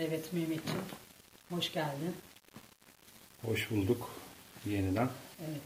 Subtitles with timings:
[0.00, 0.80] Evet Mehmetciğim,
[1.50, 2.14] hoş geldin.
[3.42, 4.10] Hoş bulduk
[4.66, 5.08] yeniden.
[5.48, 5.62] Evet,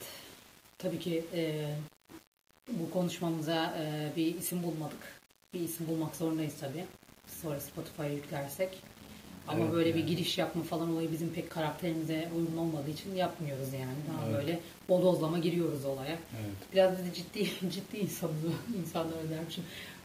[0.78, 1.66] tabii ki e,
[2.68, 5.20] bu konuşmamıza e, bir isim bulmadık.
[5.54, 6.84] Bir isim bulmak zorundayız tabii.
[7.42, 8.78] Sonra Spotify'a yüklersek.
[9.48, 10.10] Ama Evet, böyle bir yani.
[10.10, 13.96] giriş yapma falan olayı bizim pek karakterimize uygun olmadığı için yapmıyoruz yani.
[14.12, 14.34] Daha Evet.
[14.36, 16.18] böyle bodozlama giriyoruz olaya.
[16.40, 16.72] Evet.
[16.72, 18.34] Biraz da ciddi ciddi insanız
[18.80, 19.64] insanlar dermişim.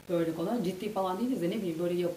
[0.09, 2.11] Böyle kolay ciddi falan değiliz de ne bileyim böyle yap,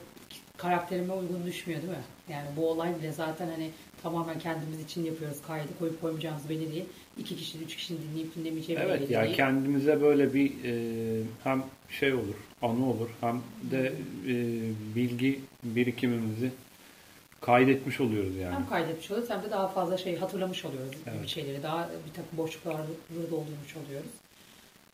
[0.57, 2.04] karakterime uygun düşmüyor değil mi?
[2.29, 3.71] Yani bu olay bile zaten hani
[4.03, 5.39] tamamen kendimiz için yapıyoruz.
[5.46, 6.85] Kaydı koyup koymayacağımız belli değil.
[7.18, 12.14] İki kişi, üç kişinin dinleyip dinlemeyeceği belli Evet ya kendimize böyle bir e, hem şey
[12.14, 13.93] olur, anı olur hem de
[14.27, 14.35] e,
[14.96, 16.50] bilgi birikimimizi
[17.41, 18.55] kaydetmiş oluyoruz yani.
[18.55, 21.22] Hem kaydetmiş oluyoruz hem de daha fazla şey hatırlamış oluyoruz Evet.
[21.22, 21.63] bir şeyleri.
[21.63, 22.77] Daha bir takım boşlukları
[23.30, 24.11] doldurmuş oluyoruz.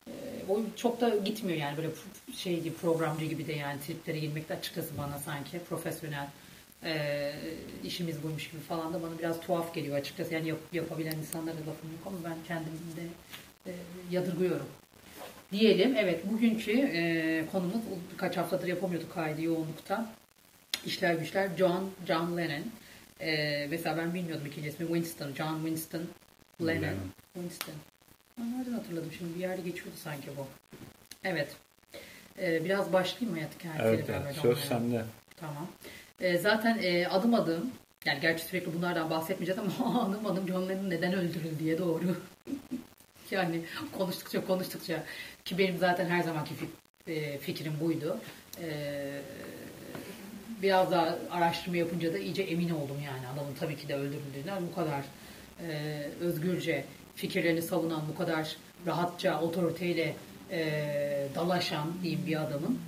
[0.08, 1.88] Ee, o çok da gitmiyor yani böyle
[2.36, 6.26] şey gibi programcı gibi de yani triplere girmek de açıkçası bana sanki profesyonel
[6.84, 7.32] e,
[7.84, 10.34] işimiz buymuş gibi falan da bana biraz tuhaf geliyor açıkçası.
[10.34, 13.02] Yani yap- yapabilen insanlara lafım yok ama ben kendimde
[13.66, 13.72] e,
[14.10, 14.66] yadırgıyorum.
[15.52, 17.80] Diyelim evet bugünkü e, konumuz
[18.12, 20.12] birkaç haftadır yapamıyorduk kaydı yoğunlukta.
[20.86, 22.64] İşler güçler John, John Lennon.
[23.20, 26.02] E, mesela ben bilmiyordum ikinci ismi Winston, John Winston
[26.60, 26.82] Lennon.
[26.82, 26.98] Lennon.
[27.34, 27.74] Winston.
[28.38, 30.46] Nereden hatırladım şimdi bir yerde geçiyordu sanki bu.
[31.24, 31.48] Evet.
[32.38, 34.36] E, biraz başlayayım mı hayat hikayesiyle Evet, beraber evet.
[34.36, 35.04] Söz sende.
[35.36, 35.68] Tamam.
[36.20, 37.70] E, zaten e, adım adım
[38.04, 42.16] yani gerçi sürekli bunlardan bahsetmeyeceğiz ama adım adım John neden öldürüldüğe doğru.
[43.30, 43.62] yani
[43.98, 45.04] konuştukça konuştukça
[45.44, 46.54] ki benim zaten her zamanki
[47.06, 48.20] e, fikrim buydu.
[48.62, 48.68] E,
[50.62, 54.74] biraz daha araştırma yapınca da iyice emin oldum yani adamın tabii ki de öldürüldüğünden bu
[54.74, 55.02] kadar
[55.68, 56.84] e, özgürce
[57.18, 60.14] fikirlerini savunan bu kadar rahatça otoriteyle
[60.50, 62.78] e, dalaşan diyeyim bir adamın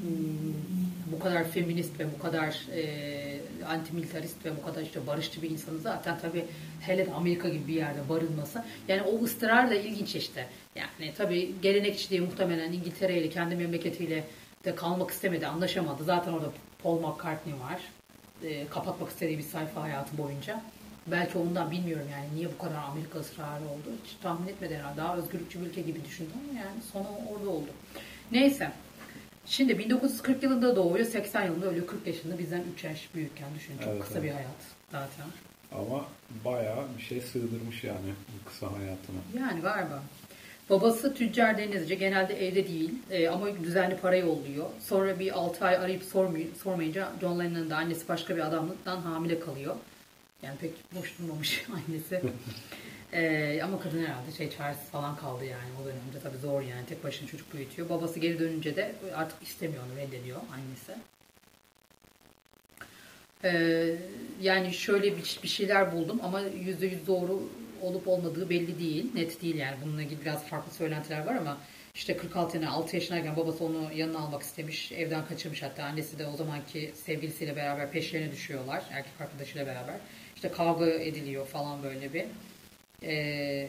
[0.00, 0.66] hmm,
[1.12, 5.78] bu kadar feminist ve bu kadar e, antimilitarist ve bu kadar işte barışçı bir insanın
[5.78, 6.44] zaten tabii
[6.80, 10.46] hele de Amerika gibi bir yerde barınması yani o ısrarla ilginç işte.
[10.76, 14.24] Yani tabii gelenekçiliği muhtemelen İngiltere ile kendi memleketiyle
[14.64, 16.04] de kalmak istemedi, anlaşamadı.
[16.04, 17.80] Zaten orada Paul McCartney var.
[18.42, 20.62] E, kapatmak istediği bir sayfa hayatı boyunca.
[21.10, 23.92] Belki ondan bilmiyorum yani niye bu kadar Amerika ısrarı oldu.
[24.04, 24.96] Hiç tahmin etmedi herhalde.
[24.96, 27.68] Daha özgürlükçü bir ülke gibi düşündüm ama yani sonu orada oldu.
[28.32, 28.72] Neyse.
[29.46, 31.86] Şimdi 1940 yılında doğuyor, 80 yılında ölüyor.
[31.86, 33.78] 40 yaşında bizden 3 yaş büyükken düşünün.
[33.78, 34.24] Çok Evet, kısa evet.
[34.28, 34.50] bir hayat
[34.92, 35.26] zaten.
[35.72, 36.04] Ama
[36.44, 39.16] bayağı bir şey sığdırmış yani bu kısa hayatına.
[39.40, 40.02] Yani galiba.
[40.70, 41.98] Babası tüccar denizci.
[41.98, 44.66] Genelde evde değil e, ama düzenli para yolluyor.
[44.80, 49.40] Sonra bir 6 ay arayıp sormay- sormayınca John Lennon'ın da annesi başka bir adamdan hamile
[49.40, 49.76] kalıyor.
[50.46, 52.20] Yani pek boş durmamış annesi.
[53.12, 57.04] E, ama kadın herhalde şey çaresiz falan kaldı yani o dönemde tabii zor yani tek
[57.04, 57.88] başına çocuk büyütüyor.
[57.88, 60.92] Babası geri dönünce de artık istemiyor onu reddediyor annesi.
[63.44, 63.94] Ee,
[64.40, 67.42] yani şöyle bir, bir şeyler buldum ama yüzde yüz doğru
[67.82, 69.14] olup olmadığı belli değil.
[69.14, 69.76] Net değil yani.
[69.84, 71.58] Bununla ilgili biraz farklı söylentiler var ama
[71.94, 74.92] işte 46 yaşına 6 yaşındayken babası onu yanına almak istemiş.
[74.92, 75.84] Evden kaçırmış hatta.
[75.84, 78.82] Annesi de o zamanki sevgilisiyle beraber peşlerine düşüyorlar.
[78.92, 79.96] Erkek arkadaşıyla beraber.
[80.36, 82.24] İşte kavga ediliyor falan böyle bir.
[83.02, 83.68] Ee,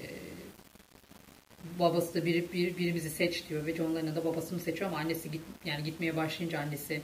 [1.80, 5.32] babası da bir, bir, birimizi seç diyor ve John Lennon da babasını seçiyor ama annesi
[5.32, 7.02] git, yani gitmeye başlayınca annesi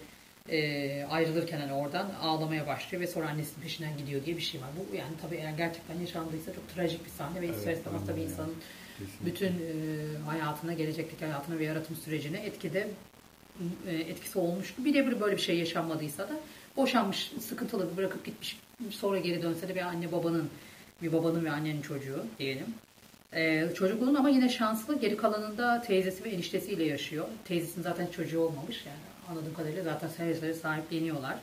[0.49, 4.69] e, ayrılırken hani oradan ağlamaya başlıyor ve sonra annesinin peşinden gidiyor diye bir şey var.
[4.79, 8.19] Bu yani tabii eğer gerçekten yaşandıysa çok trajik bir sahne ve Evet, ister istemez tabii
[8.19, 8.31] yani.
[8.31, 8.55] insanın
[8.99, 9.25] Kesinlikle.
[9.25, 12.87] bütün e, hayatına, gelecekteki hayatına ve yaratım sürecine etkide
[13.87, 14.85] e, etkisi olmuştu.
[14.85, 16.33] Birebir böyle bir şey yaşanmadıysa da
[16.77, 18.57] boşanmış, sıkıntılı bir bırakıp gitmiş.
[18.91, 20.49] Sonra geri dönse de bir anne babanın,
[21.01, 22.65] bir babanın ve annenin çocuğu diyelim.
[23.35, 24.99] Ee, çocukluğun ama yine şanslı.
[24.99, 27.25] Geri kalanında teyzesi ve eniştesiyle yaşıyor.
[27.45, 28.85] Teyzesinin zaten çocuğu olmamış.
[28.85, 28.97] Yani
[29.29, 31.35] anladığım kadarıyla zaten seve sahipleniyorlar.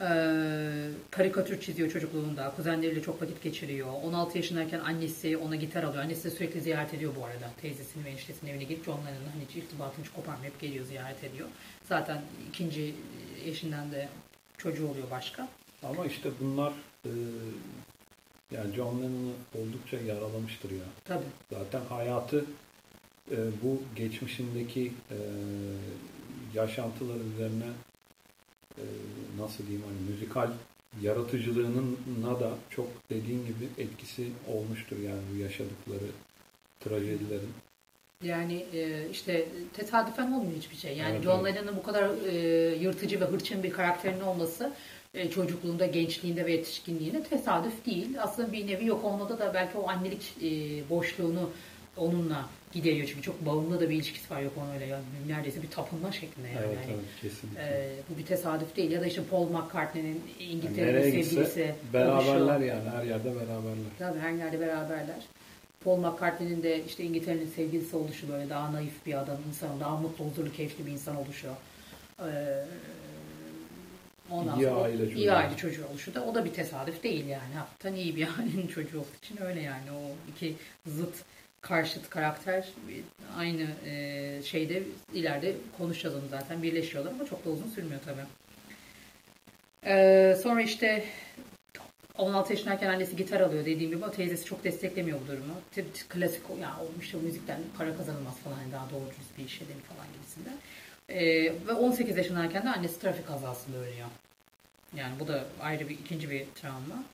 [0.00, 2.52] Ee, karikatür çiziyor çocukluğunda.
[2.56, 3.88] Kuzenleriyle çok vakit geçiriyor.
[4.04, 6.02] 16 yaşındayken annesi ona gitar alıyor.
[6.02, 7.50] Annesi de sürekli ziyaret ediyor bu arada.
[7.62, 11.48] Teyzesinin ve eniştesinin evine gidip Lennon'la hani irtibatını koparmayıp geliyor ziyaret ediyor.
[11.88, 12.94] Zaten ikinci
[13.44, 14.08] eşinden de
[14.58, 15.48] çocuğu oluyor başka.
[15.82, 16.72] Ama işte bunlar
[17.04, 17.10] e,
[18.50, 20.84] yani John Lennon'ı oldukça yaralamıştır ya.
[21.04, 21.24] Tabii.
[21.50, 22.44] Zaten hayatı
[23.30, 25.18] e, bu geçmişindeki e,
[26.54, 27.70] yaşantılar üzerine
[28.78, 28.84] e,
[29.38, 30.50] nasıl diyeyim hani müzikal
[31.02, 36.10] yaratıcılığına da çok dediğin gibi etkisi olmuştur yani bu yaşadıkları
[36.80, 37.52] trajedilerin.
[38.22, 40.96] Yani e, işte tesadüfen olmuyor hiçbir şey.
[40.96, 41.56] Yani Evet, John evet.
[41.56, 44.72] Lennon'ın bu kadar e, yırtıcı ve hırçın bir karakterinin olması
[45.14, 48.08] e, çocukluğunda, gençliğinde ve yetişkinliğinde tesadüf değil.
[48.20, 50.48] Aslında bir nevi yok olmada da belki o annelik e,
[50.90, 51.50] boşluğunu
[51.96, 56.12] onunla gidiyor çünkü çok bağımlı da bir ilişkisi var yok öyle yani neredeyse bir tapınma
[56.12, 56.58] şeklinde yani.
[56.66, 57.62] Evet, yani evet kesinlikle.
[57.62, 62.60] e, bu bir tesadüf değil ya da işte Paul McCartney'nin Yani İngiltere'de nereye sevgilisi beraberler
[62.60, 63.90] yani her yerde beraberler.
[63.98, 65.16] Tabii her yerde beraberler.
[65.84, 70.24] Paul McCartney'nin de işte İngiltere'nin sevgilisi oluşu böyle daha naif bir adam, insan, daha mutlu,
[70.24, 71.48] huzurlu, keyifli bir insan oluşu.
[72.20, 72.64] Ee,
[74.30, 75.16] ondan İyi sonra aile çocuğu.
[75.18, 77.54] iyi aile çocuğu oluşu da o da bir tesadüf değil yani.
[77.54, 79.90] Hakikaten iyi bir ailenin çocuğu olduğu için öyle yani.
[79.92, 81.14] O iki zıt
[81.60, 82.68] karşıt karakter
[83.36, 84.82] aynı e, şeyde
[85.14, 88.26] ileride konuşacağız onu zaten birleşiyorlar ama çok da uzun sürmüyor tabii.
[89.86, 91.04] Ee, sonra işte
[92.18, 95.54] 16 yaşındayken annesi gitar alıyor dediğim gibi ama teyzesi çok desteklemiyor bu durumu.
[96.08, 99.80] Klasik o ya olmuş o müzikten para kazanılmaz falan yani daha doğru bir işe değil
[99.80, 100.56] falan gibisinden.
[101.08, 104.08] Ee, ve 18 yaşındayken de annesi trafik kazasında ölüyor.
[104.96, 107.04] Yani bu da ayrı bir ikinci bir travma.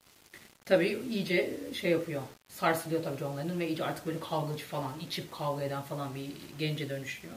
[0.65, 2.23] Tabii iyice şey yapıyor.
[2.49, 6.31] Sarsılıyor tabii John Lennon ve iyice artık böyle kavgacı falan, içip kavga eden falan bir
[6.59, 7.35] gence dönüşüyor.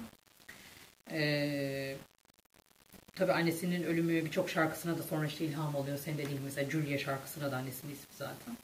[1.12, 1.96] Ee,
[3.16, 5.98] Tabii annesinin ölümü birçok şarkısına da sonra işte ilham oluyor.
[5.98, 8.58] Senin dediğin mesela Julia şarkısına da annesinin ismi zaten.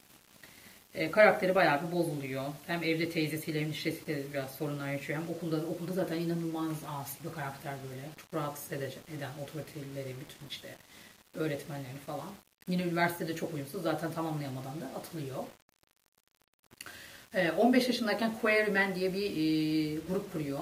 [0.95, 2.45] E, karakteri bayağı bir bozuluyor.
[2.67, 5.19] Hem evde teyzesiyle hem işlesiyle de biraz sorunlar yaşıyor.
[5.19, 8.01] Hem okulda okulda zaten inanılmaz asi bir karakter böyle.
[8.17, 10.75] Çok rahatsız ede- eden otoriteleri, bütün işte
[11.33, 12.29] öğretmenleri falan.
[12.67, 13.83] Yine üniversitede çok uyumsuz.
[13.83, 15.43] Zaten tamamlayamadan da atılıyor.
[17.33, 20.59] E, 15 yaşındayken Quarrymen diye bir e, grup kuruyor.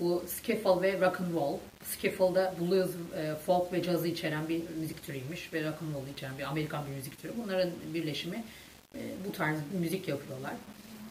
[0.00, 1.58] Bu skiffle ve rock and roll.
[1.84, 6.38] Skiffle'da blues, e, folk ve cazı içeren bir müzik türüymüş ve rock and roll içeren
[6.38, 7.32] bir Amerikan bir müzik türü.
[7.44, 8.44] Bunların birleşimi
[8.94, 10.52] e, bu tarz müzik yapıyorlar.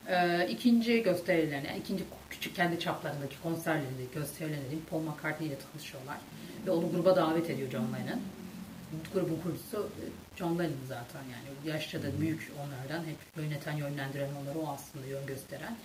[0.08, 6.18] E, ikinci gösterilerine, yani ikinci küçük kendi çaplarındaki konserlerinde, gösterilerinde Paul McCartney ile tanışıyorlar.
[6.66, 8.22] Ve onu gruba davet ediyor John Lennon.
[9.14, 10.04] Grubun kurucusu e,
[10.38, 11.74] John Lennon zaten yani.
[11.74, 13.06] Yaşça da büyük onlardan.
[13.06, 15.76] Hep yöneten, yönlendiren onları o aslında yön gösteren.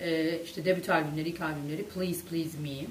[0.00, 2.86] Ee, işte debüt albümleri, ilk albümleri Please Please Me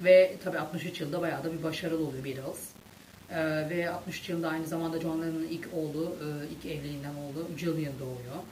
[0.00, 2.68] ve tabii 63 yılda bayağı da bir başarılı oluyor Beatles.
[3.30, 7.92] Ee, ve 63 yılında aynı zamanda John Lennon'ın ilk oğlu, e, ilk evliliğinden oğlu Julian
[8.00, 8.42] doğuyor.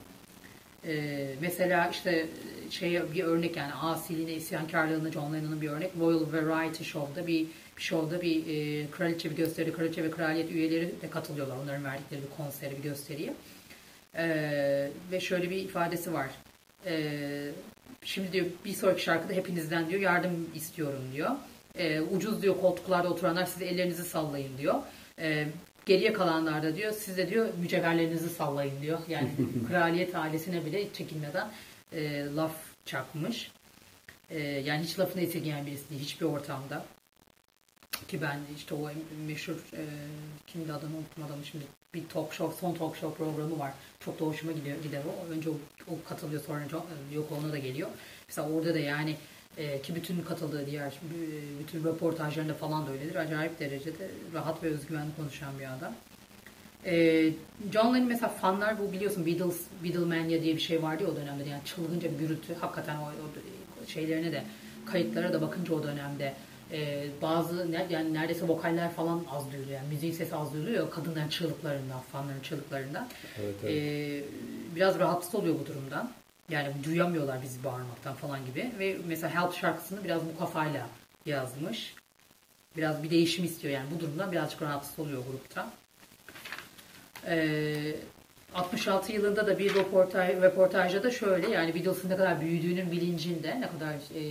[0.86, 2.26] Ee, mesela işte
[2.70, 7.46] şey bir örnek yani asiliğine, isyankarlığına John Lennon'ın bir örnek Royal Variety Show'da bir,
[7.76, 11.56] bir show'da bir e, kraliçe bir gösteri, kraliçe ve kraliyet üyeleri de katılıyorlar.
[11.56, 13.34] Onların verdikleri bir konseri, bir gösteriye.
[14.16, 16.26] Ee, ve şöyle bir ifadesi var.
[16.86, 17.50] Ee,
[18.04, 21.30] şimdi diyor bir sonraki şarkıda hepinizden diyor yardım istiyorum diyor.
[21.78, 24.74] Ee, ucuz diyor koltuklarda oturanlar siz ellerinizi sallayın diyor.
[25.18, 25.48] Ee,
[25.86, 28.98] geriye kalanlar da diyor siz de diyor mücevherlerinizi sallayın diyor.
[29.08, 29.30] Yani
[29.68, 31.48] kraliyet ailesine bile çekinmeden
[31.92, 32.54] e, laf
[32.86, 33.50] çakmış.
[34.30, 36.84] E, yani hiç lafını esirgeyen birisi değil hiçbir ortamda.
[38.08, 38.90] Ki ben işte o
[39.26, 39.82] meşhur e,
[40.46, 43.72] kimdi adını unuttum adamı şimdi bir talk show, son talk show programı var.
[44.00, 45.32] Çok da hoşuma gidiyor, gider o.
[45.32, 45.54] Önce o,
[45.88, 46.60] o katılıyor sonra
[47.14, 47.88] yok ona da geliyor.
[48.28, 49.16] Mesela orada da yani
[49.56, 50.94] e, ki bütün katıldığı diğer
[51.60, 53.14] bütün röportajlarında falan da öyledir.
[53.14, 55.94] Acayip derecede rahat ve özgüvenli konuşan bir adam.
[56.84, 57.30] E,
[57.72, 61.48] John Lennon mesela fanlar bu biliyorsun Beatles, Beatlemania diye bir şey vardı ya o dönemde.
[61.48, 62.54] Yani çılgınca bir gürültü.
[62.54, 64.44] Hakikaten o, o şeylerine de
[64.86, 66.34] kayıtlara da bakınca o dönemde
[66.72, 69.76] e, bazı yani neredeyse vokaller falan az duyuluyor.
[69.76, 70.90] Yani müziğin sesi az duyuluyor.
[70.90, 73.08] Kadınların çığlıklarından, fanların çığlıklarından.
[73.40, 73.72] Evet, evet.
[73.72, 74.24] E,
[74.76, 76.12] biraz rahatsız oluyor bu durumdan.
[76.50, 78.72] Yani duyamıyorlar bizi bağırmaktan falan gibi.
[78.78, 80.86] Ve mesela Help şarkısını biraz bu kafayla
[81.26, 81.94] yazmış.
[82.76, 85.70] Biraz bir değişim istiyor yani bu durumdan birazcık rahatsız oluyor grupta.
[87.26, 87.94] Ee,
[88.54, 93.68] 66 yılında da bir röportaj, röportajda da şöyle yani Beatles'ın ne kadar büyüdüğünün bilincinde ne
[93.70, 94.22] kadar e,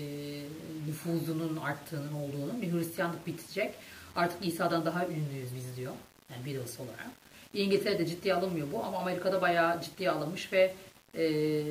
[0.87, 3.73] nüfuzunun arttığının olduğunu bir Hristiyanlık bitecek.
[4.15, 5.93] Artık İsa'dan daha ünlüyüz biz diyor.
[6.29, 7.07] Yani Beatles olarak.
[7.53, 10.73] İngiltere'de ciddiye alınmıyor bu ama Amerika'da bayağı ciddiye alınmış ve
[11.17, 11.63] e,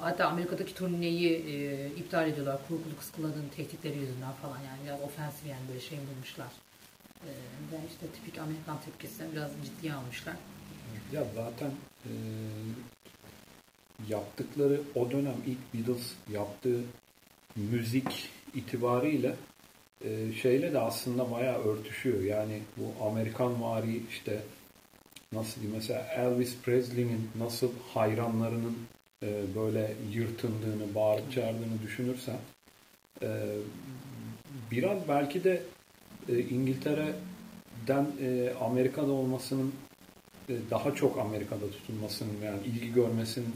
[0.00, 2.58] hatta Amerika'daki turneyi e, iptal ediyorlar.
[2.68, 6.48] Kuru kuru kıskıladığın tehditleri yüzünden falan yani biraz ofensif yani böyle şey bulmuşlar.
[7.24, 7.30] E,
[7.72, 10.34] ve işte tipik Amerikan tepkisini biraz ciddiye almışlar.
[11.12, 11.70] Ya zaten
[12.04, 12.12] e,
[14.08, 16.80] yaptıkları o dönem ilk Beatles yaptığı
[17.56, 19.34] müzik itibariyle
[20.04, 22.22] e, şeyle de aslında bayağı örtüşüyor.
[22.22, 24.42] Yani bu Amerikan vari işte
[25.32, 28.76] nasıl diyeyim mesela Elvis Presley'nin nasıl hayranlarının
[29.22, 32.38] e, böyle yırtındığını, bağırıp çağırdığını düşünürsen
[33.22, 33.28] e,
[34.70, 35.62] biraz belki de
[36.28, 39.72] e, İngiltere'den e, Amerika'da olmasının
[40.48, 43.54] e, daha çok Amerika'da tutulmasının yani ilgi görmesinin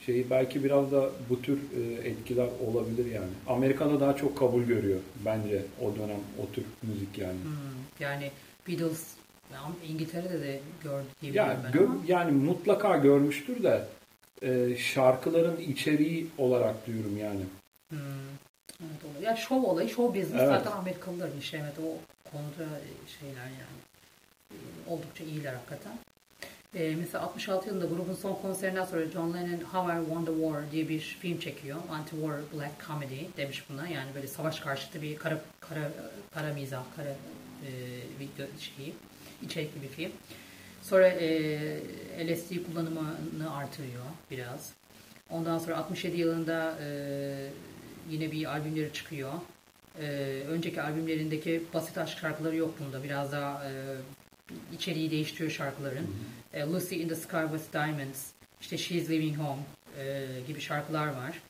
[0.00, 3.30] şeyi belki biraz da bu tür e, etkiler olabilir yani.
[3.46, 7.38] Amerika'da daha çok kabul görüyor bence o dönem o tür müzik yani.
[7.42, 7.50] Hmm,
[8.00, 8.30] yani
[8.68, 9.06] Beatles
[9.88, 11.96] İngiltere'de de gördü diye Ya biliyorum ben gör- ama.
[12.06, 13.84] yani mutlaka görmüştür de
[14.42, 17.40] e, şarkıların içeriği olarak diyorum yani.
[17.88, 17.98] Hmm.
[18.80, 19.22] Evet, olur.
[19.26, 20.48] Ya şov olayı, şov business Evet.
[20.48, 21.56] zaten Amerikalıların işi.
[21.56, 21.88] Evet o
[22.30, 22.70] konuda
[23.20, 23.76] şeyler yani.
[24.88, 25.92] Oldukça iyiler hakikaten.
[26.76, 30.70] E, mesela 66 yılında grubun son konserinden sonra John Lennon How I Won the War
[30.72, 31.76] diye bir film çekiyor.
[31.90, 33.88] Anti-war black comedy demiş buna.
[33.88, 35.90] Yani böyle savaş karşıtı bir kara kara
[36.34, 37.70] kara mizah, kara e,
[38.20, 38.28] bir
[38.58, 38.94] şeyi,
[39.42, 40.10] içerikli bir film.
[40.82, 41.78] Sonra e,
[42.28, 44.72] LSD kullanımını artırıyor biraz.
[45.30, 46.88] Ondan sonra 67 yılında e,
[48.10, 49.32] yine bir albümleri çıkıyor.
[50.00, 50.06] E,
[50.48, 53.04] önceki albümlerindeki basit aşk şarkıları yok bunda.
[53.04, 53.70] Biraz daha e,
[54.74, 56.06] içeriği değiştiriyor şarkıların.
[56.56, 59.62] E, Lucy in the Sky with Diamonds, işte She's Leaving Home
[59.98, 61.40] e, gibi şarkılar var.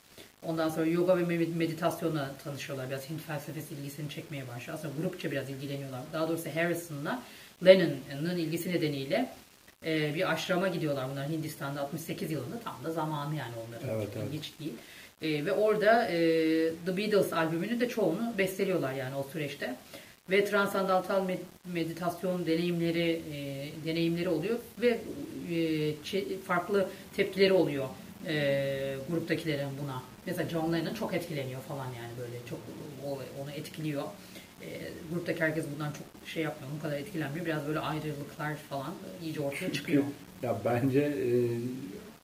[0.43, 2.91] Ondan sonra yoga ve med- meditasyonla tanışıyorlar.
[2.91, 4.79] Biraz Hint felsefesi ilgisini çekmeye başlıyor.
[4.79, 6.01] Aslında grupça biraz ilgileniyorlar.
[6.13, 7.23] Daha doğrusu Harrison'la
[7.65, 9.29] Lennon'ın ilgisi nedeniyle
[9.87, 12.61] e, bir aşrama gidiyorlar bunlar Hindistan'da 68 yılında.
[12.65, 13.89] Tam da zamanı yani onların.
[13.89, 14.27] Evet, evet.
[14.29, 14.73] ilginç değil.
[15.23, 16.17] E, ve orada e,
[16.87, 19.77] The Beatles albümünün de çoğunu besteliyorlar yani o süreçte.
[20.31, 21.39] Ve transandantal med-
[21.73, 25.01] meditasyon deneyimleri e, deneyimleri oluyor ve
[25.51, 27.89] e, farklı tepkileri oluyor
[28.27, 30.03] e, gruptakilerin buna.
[30.27, 32.59] Mesela John Lennon çok etkileniyor falan yani böyle çok
[33.43, 34.03] onu etkiliyor.
[34.63, 34.67] E,
[35.13, 37.47] gruptaki herkes bundan çok şey yapmıyor, bu kadar etkilenmiyor.
[37.47, 40.05] Biraz böyle ayrılıklar falan iyice ortaya çıkıyor.
[40.43, 41.29] Ya bence e,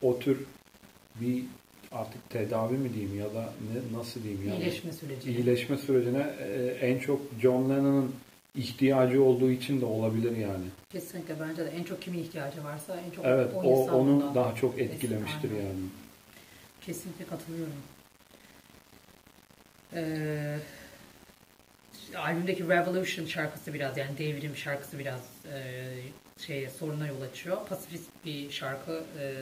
[0.03, 0.39] o tür
[1.21, 1.45] bir
[1.95, 5.31] artık tedavi mi diyeyim ya da ne, nasıl diyeyim yani İyileşme süreci.
[5.31, 8.15] iyileşme sürecine e, en çok John Lennon'ın
[8.55, 10.65] ihtiyacı olduğu için de olabilir yani.
[10.91, 14.35] Kesinlikle bence de en çok kimin ihtiyacı varsa en çok Evet, o, o onu bundan-
[14.35, 15.63] daha çok etkilemiştir Aynen.
[15.65, 15.81] yani.
[16.81, 17.73] Kesinlikle katılıyorum.
[19.95, 20.59] Ee,
[22.17, 25.21] albümdeki Revolution şarkısı biraz yani devrim şarkısı biraz
[25.53, 25.85] e,
[26.47, 27.57] şeye soruna yol açıyor.
[27.69, 29.35] Pasifist bir şarkı e,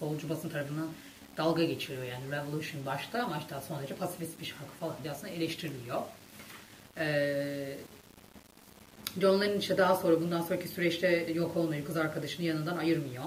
[0.00, 0.88] solcu basın tarafından
[1.36, 5.32] dalga geçiriyor yani Revolution başta ama işte son derece pasifist bir şarkı falan diye aslında
[5.32, 6.02] eleştiriliyor.
[6.98, 7.76] Ee,
[9.20, 13.24] John Lennon işte daha sonra bundan sonraki süreçte Yoko Ono'yu kız arkadaşının yanından ayırmıyor.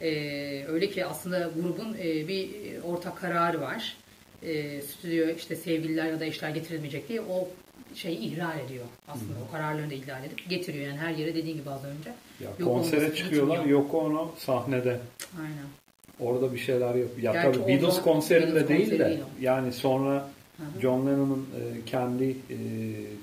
[0.00, 2.50] Ee, öyle ki aslında grubun e, bir
[2.82, 3.96] ortak kararı var.
[4.42, 7.48] Ee, stüdyo işte sevgililer ya da eşler getirilmeyecek diye o
[7.94, 8.84] şeyi ihlal ediyor.
[9.08, 10.86] Aslında o kararlarını da ihlal edip getiriyor.
[10.86, 12.10] Yani her yere dediğin gibi az önce.
[12.40, 13.80] Ya Yoko konsere çıkıyorlar, gitmiyor.
[13.80, 15.00] Yoko Ono sahnede.
[15.40, 15.83] Aynen.
[16.20, 17.18] Orada bir şeyler yapıyor.
[17.18, 20.80] Ya Gerçi tabii Beatles konserinde Beatles değil de yani sonra Hı hı.
[20.80, 22.56] John Lennon'ın e, kendi e,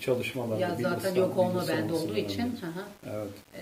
[0.01, 0.61] çalışmaları.
[0.61, 2.61] Ya zaten Beatles'tan- Beatles band olmasından olduğu için beri.
[2.61, 2.83] hı hı,
[3.15, 3.29] Evet.
[3.55, 3.61] e,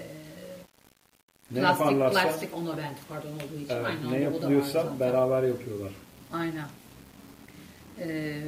[1.52, 3.74] Ne plastik, yaparlarsa plastik Ono band pardon olduğu için.
[3.76, 5.92] evet, Aynen, ne yapılıyorsa beraber yapıyorlar.
[6.34, 6.66] Aynen.
[8.00, 8.42] Ee,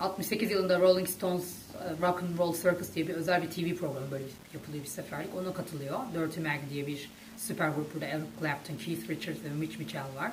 [0.00, 1.57] 68 yılında Rolling Stones
[2.02, 5.34] Rock and Roll Circus diye bir özel bir TV programı böyle yapılıyor bir seferlik.
[5.34, 5.98] Ona katılıyor.
[6.14, 10.32] Dirty Mag diye bir süper grup burada Eric Clapton, Keith Richards ve Mitch Mitchell var.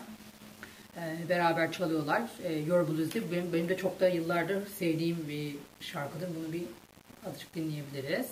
[0.97, 2.21] Ee, beraber çalıyorlar.
[2.43, 3.31] Ee, Your Blues diye.
[3.31, 6.29] Benim, benim de çok da yıllardır sevdiğim bir şarkıdır.
[6.35, 6.63] Bunu bir
[7.25, 8.27] azıcık dinleyebiliriz.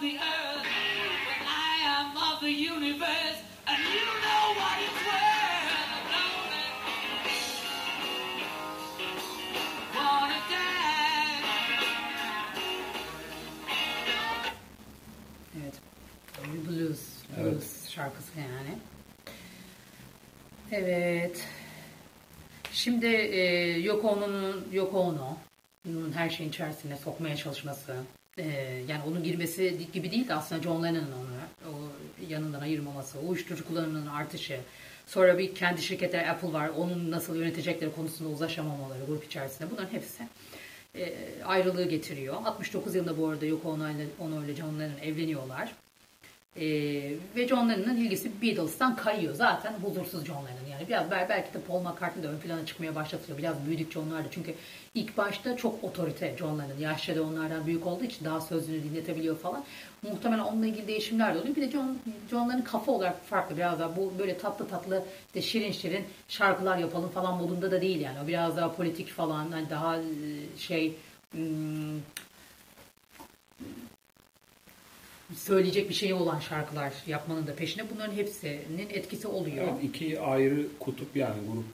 [0.00, 0.66] Of the earth,
[1.26, 5.80] but I am of the universe, and you know what it's worth.
[9.94, 11.42] Wanna die.
[15.60, 15.80] Evet.
[16.68, 17.00] Blues.
[17.38, 17.52] Evet.
[17.52, 18.78] Blues şarkısı yani.
[20.72, 21.44] Evet.
[22.72, 23.42] Şimdi e,
[23.78, 27.96] Yoko Ono'nun Yoko Ono'nun her şeyin içerisine sokmaya çalışması,
[28.38, 28.44] e,
[28.88, 31.30] yani onun girmesi gibi değil de aslında John Lennon'ın onu
[31.66, 31.72] o
[32.28, 34.60] yanından ayırmaması, uyuşturucu kullanımının artışı,
[35.06, 40.28] sonra bir kendi şirketleri Apple var, onun nasıl yönetecekleri konusunda uzlaşamamaları grup içerisinde bunların hepsi
[40.94, 42.34] e, ayrılığı getiriyor.
[42.44, 45.72] 69 yılında bu arada Yoko Ono ile, Ono ile John Lennon evleniyorlar.
[46.56, 46.64] E,
[47.36, 49.34] ve John Lennon'ın ilgisi Beatles'tan kayıyor.
[49.34, 50.70] Zaten huzursuz John Lennon.
[50.70, 53.38] Yani biraz bel- belki de Paul McCartney de ön plana çıkmaya başlatıyor.
[53.38, 54.28] Biraz büyüdükçe onlar da.
[54.30, 54.54] Çünkü
[54.94, 56.78] ilk başta çok otorite John Lennon.
[56.78, 59.64] Yaşça da onlardan büyük olduğu için daha sözünü dinletebiliyor falan.
[60.02, 61.56] Muhtemelen onunla ilgili değişimler de oluyor.
[61.56, 61.98] Bir de John,
[62.30, 63.56] John Lennon'ın kafa olarak farklı.
[63.56, 68.00] Biraz daha bu böyle tatlı tatlı işte şirin şirin şarkılar yapalım falan modunda da değil
[68.00, 68.18] yani.
[68.24, 69.52] O biraz daha politik falan.
[69.52, 70.02] Hani daha e,
[70.58, 70.94] şey
[71.32, 72.00] hmm,
[75.36, 79.68] söyleyecek bir şey olan şarkılar yapmanın da peşine bunların hepsinin etkisi oluyor.
[79.72, 81.64] Evet, iki ayrı kutup yani grup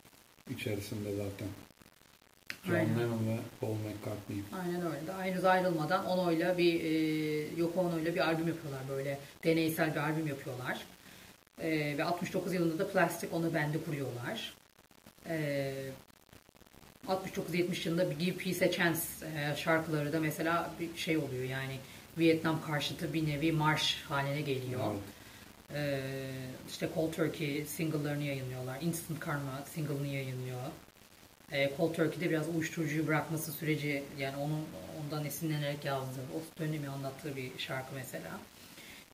[0.51, 1.49] içerisinde zaten.
[2.67, 3.01] John Aynen.
[3.01, 4.39] Lennon ve Paul McCartney.
[4.53, 5.07] Aynen öyle.
[5.07, 6.91] Daha henüz ayrılmadan Ono'yla bir e,
[7.57, 9.19] Yoko Ono'yla bir albüm yapıyorlar böyle.
[9.45, 10.81] Deneysel bir albüm yapıyorlar.
[11.63, 14.55] E, ve 69 yılında da Plastic Ono Band'i kuruyorlar.
[15.29, 15.73] E,
[17.09, 21.79] 69-70 yılında bir Give Peace a Chance e, şarkıları da mesela bir şey oluyor yani
[22.19, 24.85] Vietnam karşıtı bir nevi marş haline geliyor.
[24.91, 25.01] Evet.
[25.75, 26.01] Ee,
[26.69, 28.81] işte Cold Turkey single'larını yayınlıyorlar.
[28.81, 30.61] Instant Karma single'ını yayınlıyor.
[31.53, 34.65] Ee, Cold Turkey'de biraz uyuşturucuyu bırakması süreci yani onun
[35.01, 38.31] ondan esinlenerek yazdığı, o dönemi anlattığı bir şarkı mesela.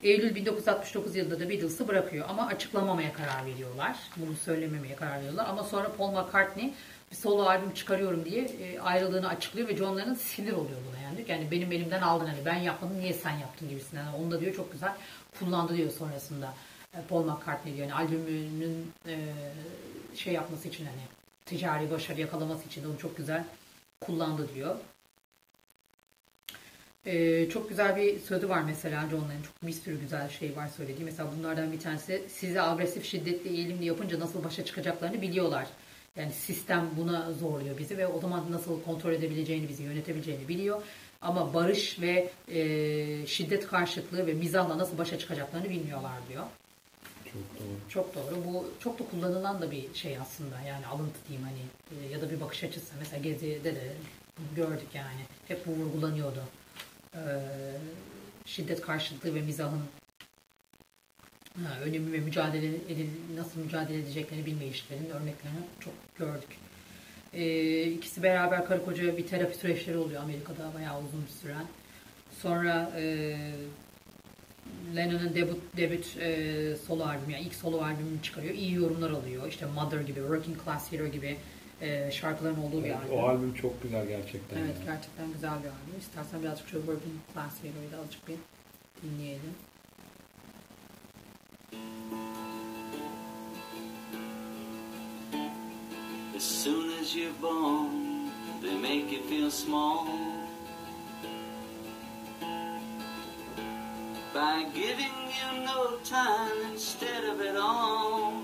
[0.03, 3.97] Eylül 1969 yılında da Beatles'ı bırakıyor ama açıklamamaya karar veriyorlar.
[4.17, 5.47] Bunu söylememeye karar veriyorlar.
[5.49, 6.73] Ama sonra Paul McCartney
[7.13, 11.25] bir solo albüm çıkarıyorum diye e, ayrılığını açıklıyor ve John Lennon sinir oluyor buna yani.
[11.29, 14.05] Yani benim elimden aldın hani ben yapmadım niye sen yaptın gibisinden.
[14.05, 14.93] Yani onu da diyor çok güzel
[15.39, 16.55] kullandı diyor sonrasında.
[16.95, 19.17] E, Paul McCartney diyor yani albümünün e,
[20.15, 21.03] şey yapması için hani
[21.47, 23.45] ticari başarı yakalaması için de onu çok güzel
[24.01, 24.77] kullandı diyor.
[27.07, 29.43] Ee, çok güzel bir sözü var mesela John Lennon.
[29.43, 31.05] Çok bir sürü güzel şey var söylediği.
[31.05, 35.67] Mesela bunlardan bir tanesi size agresif şiddetli eğilimli yapınca nasıl başa çıkacaklarını biliyorlar.
[36.17, 40.83] Yani sistem buna zorluyor bizi ve o zaman nasıl kontrol edebileceğini, bizi yönetebileceğini biliyor.
[41.23, 46.45] Ama barış ve e, şiddet karşıtlığı ve mizahla nasıl başa çıkacaklarını bilmiyorlar diyor.
[47.25, 47.89] Çok doğru.
[47.89, 48.45] Çok doğru.
[48.47, 50.61] Bu çok da kullanılan da bir şey aslında.
[50.61, 51.61] Yani alıntı diyeyim hani
[52.01, 52.95] e, ya da bir bakış açısı.
[52.99, 53.93] Mesela Gezi'de de
[54.57, 55.21] gördük yani.
[55.49, 56.43] Hep bu vurgulanıyordu.
[57.15, 57.19] Ee,
[58.47, 59.83] şiddet karşıtlığı ve mizahın
[61.85, 66.59] önemi ve mücadele edil, nasıl mücadele edeceklerini bilmeyişlerinin örneklerini çok gördük.
[67.35, 71.65] Ee, ikisi beraber karı koca bir terapi süreçleri oluyor Amerika'da bayağı uzun süren.
[72.43, 73.37] Sonra e,
[74.97, 78.55] Lennon'ın debut, debut e, solo albümü, yani ilk solo albümünü çıkarıyor.
[78.55, 79.49] İyi yorumlar alıyor.
[79.49, 81.37] İşte Mother gibi, Working Class Hero gibi
[81.81, 83.17] e, şarkıların olduğu bir Evet, albüm.
[83.17, 84.57] o albüm çok güzel gerçekten.
[84.59, 84.85] Evet yani.
[84.87, 85.99] gerçekten güzel bir albüm.
[86.01, 88.37] İstersen birazcık şu Working Class Hero'yu da azıcık bir
[89.03, 89.55] dinleyelim.
[96.35, 98.31] As soon as you're born,
[98.63, 100.09] they make you feel small.
[104.35, 108.43] By giving you no time instead of it all.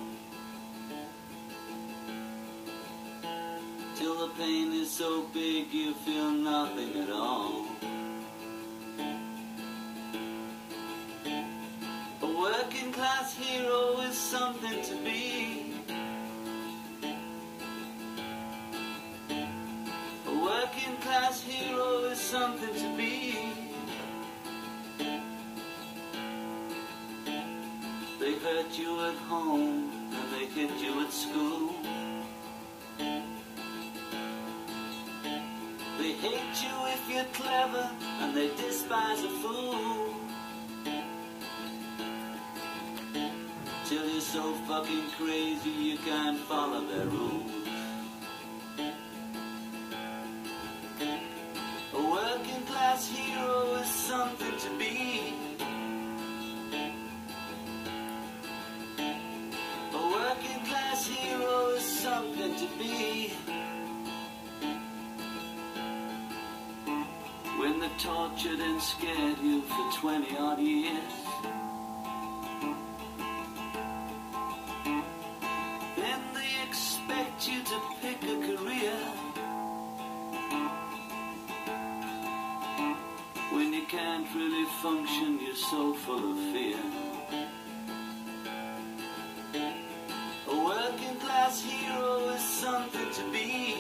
[3.97, 7.78] Till the pain is so big you feel nothing at all.
[12.99, 15.73] Class hero is something to be.
[20.27, 23.55] A working class hero is something to be.
[28.19, 31.77] They hurt you at home and they hit you at school.
[35.99, 37.91] They hate you if you're clever
[38.23, 40.08] and they despise a fool.
[44.39, 47.51] So fucking crazy you can't follow their rules.
[51.93, 55.35] A working class hero is something to be.
[60.01, 63.33] A working class hero is something to be.
[67.59, 71.18] When they tortured and scared you for 20 odd years.
[76.69, 78.99] Expect you to pick a career.
[83.53, 86.83] When you can't really function, you're so full of fear.
[90.49, 93.75] A working class hero is something to be.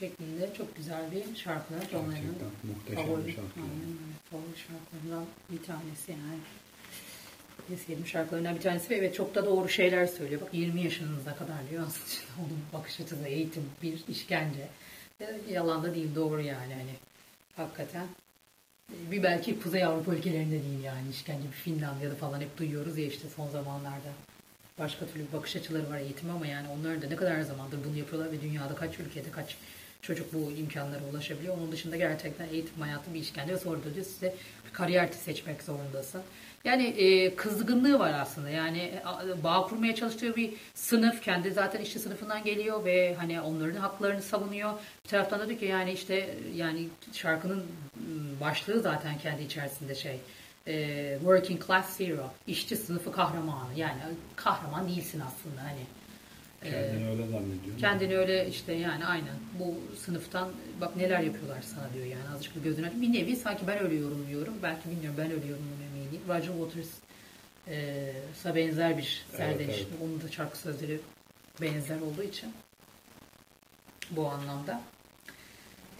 [0.00, 1.74] Şeklinde çok güzel bir şarkı.
[1.90, 3.60] John Lennon'ın Gerçekten muhteşem bir şarkı.
[3.60, 3.96] aynen
[4.30, 6.38] favori şarkılarından bir tanesi yani.
[7.74, 10.40] Sevdiğim şarkılarından bir tanesi ve evet çok da doğru şeyler söylüyor.
[10.40, 12.06] Bak 20 yaşınıza kadar diyor aslında
[12.46, 14.68] onun bakış açısı, eğitim, bir işkence.
[15.20, 16.90] E, Yalan da değil doğru yani hani
[17.56, 18.06] hakikaten.
[18.92, 23.06] E, Bir belki Kuzey Avrupa ülkelerinde değil yani işkence bir Finlandiya'da falan hep duyuyoruz ya
[23.06, 24.08] işte son zamanlarda.
[24.78, 28.32] Başka türlü bakış açıları var eğitim ama yani onlar da ne kadar zamandır bunu yapıyorlar
[28.32, 29.56] ve dünyada kaç ülkede kaç
[30.02, 31.58] çocuk bu imkanlara ulaşabiliyor.
[31.58, 34.34] Onun dışında gerçekten eğitim hayatı bir işkence ve sonra da size
[34.66, 36.22] bir kariyer seçmek zorundasın.
[36.66, 38.50] Yani e, kızgınlığı var aslında.
[38.50, 41.22] Yani e, bağ kurmaya çalıştığı bir sınıf.
[41.22, 44.72] Kendi zaten işçi sınıfından geliyor ve hani onların haklarını savunuyor.
[45.04, 47.64] Bir taraftan da diyor ki yani işte yani şarkının
[48.40, 50.20] başlığı zaten kendi içerisinde şey
[50.66, 52.30] e, working class hero.
[52.46, 53.74] işçi sınıfı kahramanı.
[53.76, 54.00] Yani
[54.36, 55.86] kahraman değilsin aslında hani.
[56.62, 57.78] Kendini öyle zannediyor.
[57.78, 60.48] Kendini öyle işte yani aynen bu sınıftan
[60.80, 62.92] bak neler yapıyorlar sana diyor yani azıcık bir gözüne.
[63.00, 64.54] Bir nevi sanki ben öyle yorumluyorum.
[64.62, 66.22] Belki bilmiyorum ben öyle yorumluyorum eminim.
[66.28, 66.88] Roger Waters
[67.68, 69.76] e, benzer bir serzeniş.
[69.76, 69.86] evet.
[70.04, 71.00] Onun da şarkı sözleri
[71.60, 72.52] benzer olduğu için
[74.10, 74.80] bu anlamda.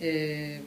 [0.00, 0.60] E,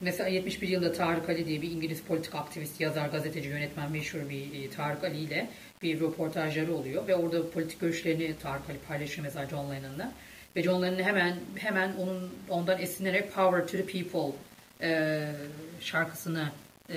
[0.00, 4.64] mesela 71 yılında Tarık Ali diye bir İngiliz politik aktivist, yazar, gazeteci, yönetmen meşhur bir
[4.64, 5.50] e, Tarık Ali ile
[5.82, 10.12] bir röportajları oluyor ve orada politik görüşlerini Tarık Ali paylaşıyor mesela John Lennon'la.
[10.56, 14.36] Ve John Lennon hemen hemen onun ondan esinlenerek Power to the People
[14.82, 15.32] e,
[15.80, 16.48] şarkısını
[16.90, 16.96] e,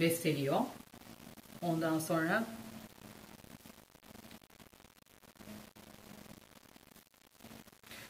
[0.00, 0.60] besteliyor.
[1.62, 2.44] Ondan sonra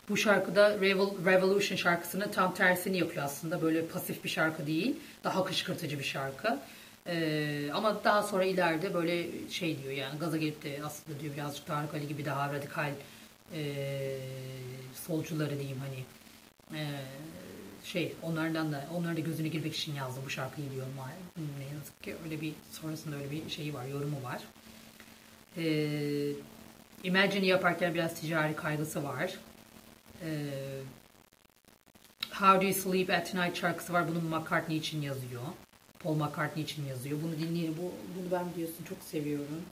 [0.08, 3.62] bu şarkıda Revol- Revolution şarkısının tam tersini yapıyor aslında.
[3.62, 4.96] Böyle pasif bir şarkı değil.
[5.24, 6.58] Daha kışkırtıcı bir şarkı.
[7.06, 11.66] Ee, ama daha sonra ileride böyle şey diyor yani gaza gelip de aslında diyor birazcık
[11.66, 12.90] Tarık Ali gibi daha radikal
[13.54, 13.62] e,
[15.06, 16.04] solcuları diyeyim hani
[16.80, 16.82] e,
[17.84, 22.02] şey onlardan da onlara da gözüne girmek için yazdı bu şarkıyı diyor ma- ne yazık
[22.02, 24.42] ki öyle bir sonrasında öyle bir şeyi var yorumu var.
[25.56, 26.32] Ee,
[27.04, 29.34] Imagine yaparken biraz ticari kaygısı var.
[30.22, 30.50] Ee,
[32.30, 34.08] How Do You Sleep at Night şarkısı var.
[34.08, 35.42] Bunu McCartney için yazıyor.
[35.98, 37.18] Paul McCartney için yazıyor.
[37.22, 37.76] Bunu dinleyin.
[37.78, 39.62] Bu, bunu ben biliyorsun çok seviyorum.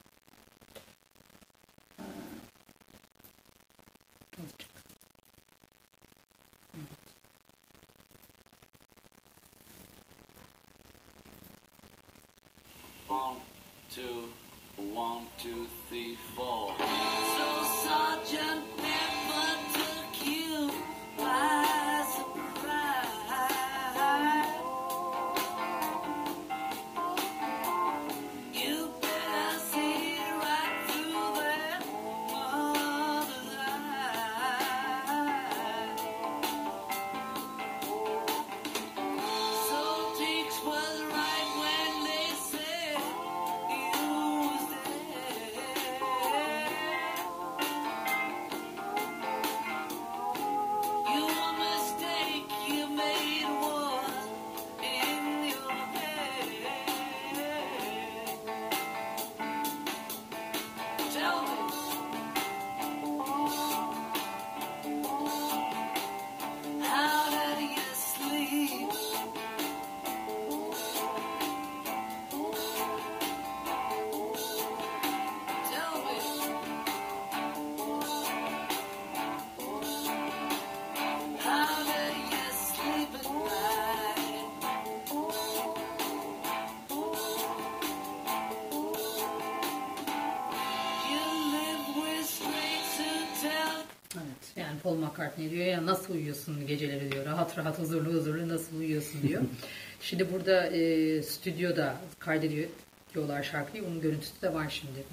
[94.82, 97.26] Paul McCartney diyor ya nasıl uyuyorsun geceleri diyor.
[97.26, 99.42] Rahat rahat huzurlu huzurlu nasıl uyuyorsun diyor.
[100.00, 102.68] şimdi burada e, stüdyoda kaydediyor
[103.14, 103.84] diyorlar şarkıyı.
[103.84, 105.04] Onun görüntüsü de var şimdi.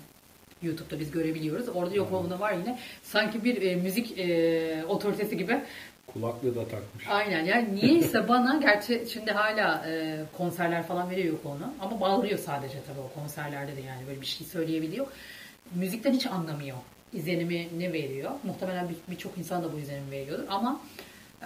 [0.62, 1.69] YouTube'da biz görebiliyoruz.
[1.69, 2.79] Orada yok olma var yine.
[3.03, 5.62] Sanki bir e, müzik e, otoritesi gibi
[6.13, 7.08] Kulaklığı da takmış.
[7.10, 12.39] Aynen yani niyeyse bana gerçi şimdi hala e, konserler falan veriyor yok onu ama bağırıyor
[12.39, 15.08] sadece tabii o konserlerde de yani böyle bir şey söyleyebiliyor.
[15.75, 16.77] Müzikten hiç anlamıyor.
[17.13, 18.32] İzlenimi ne veriyor?
[18.43, 20.82] Muhtemelen bir- birçok insan da bu izlenimi veriyordur ama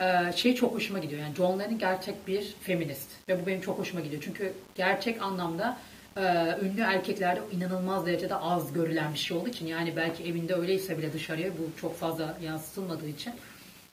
[0.02, 1.22] e, şey çok hoşuma gidiyor.
[1.22, 4.22] Yani John Lennon gerçek bir feminist ve bu benim çok hoşuma gidiyor.
[4.26, 5.78] Çünkü gerçek anlamda
[6.18, 6.22] e,
[6.62, 11.14] ünlü erkeklerde inanılmaz derecede az görülen bir şey olduğu için yani belki evinde öyleyse bile
[11.14, 13.34] dışarıya bu çok fazla yansıtılmadığı için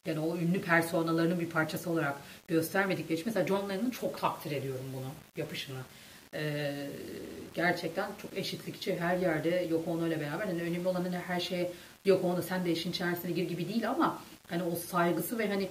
[0.06, 2.14] yani o ünlü personalarının bir parçası olarak
[2.48, 5.06] göstermedikleri için mesela John Lennon'ı çok takdir ediyorum bunu
[5.36, 5.78] yapışını.
[6.34, 6.86] Ee,
[7.54, 10.46] gerçekten çok eşitlikçi her yerde Yoko Ono ile beraber.
[10.46, 11.72] Yani önemli olan hani her şeye
[12.04, 15.68] Yoko Ono sen de işin içerisine gir gibi değil ama hani o saygısı ve hani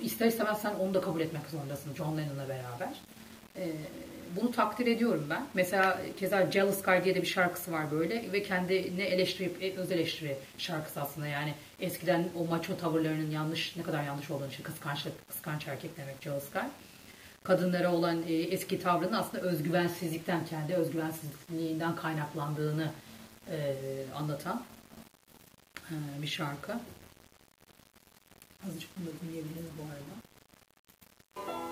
[0.00, 2.88] ister istemez sen onu da kabul etmek zorundasın John Lennon'la beraber.
[3.56, 3.72] Ee,
[4.36, 5.46] bunu takdir ediyorum ben.
[5.54, 9.92] Mesela keza Jealous Guy diye de bir şarkısı var böyle ve kendini eleştirip e, öz
[9.92, 15.28] eleştiri şarkısı aslında yani eskiden o macho tavırlarının yanlış ne kadar yanlış olduğunu işte kıskançlık
[15.28, 16.62] kıskanç erkek demek Jealous Guy.
[17.48, 22.90] Kadınlara olan e, eski tavrının aslında özgüvensizlikten kendi özgüvensizliğinden kaynaklandığını
[23.50, 23.76] e,
[24.16, 24.62] anlatan
[25.90, 26.72] e, bir şarkı.
[28.68, 31.67] Azıcık bunu da dinleyebiliriz bu arada.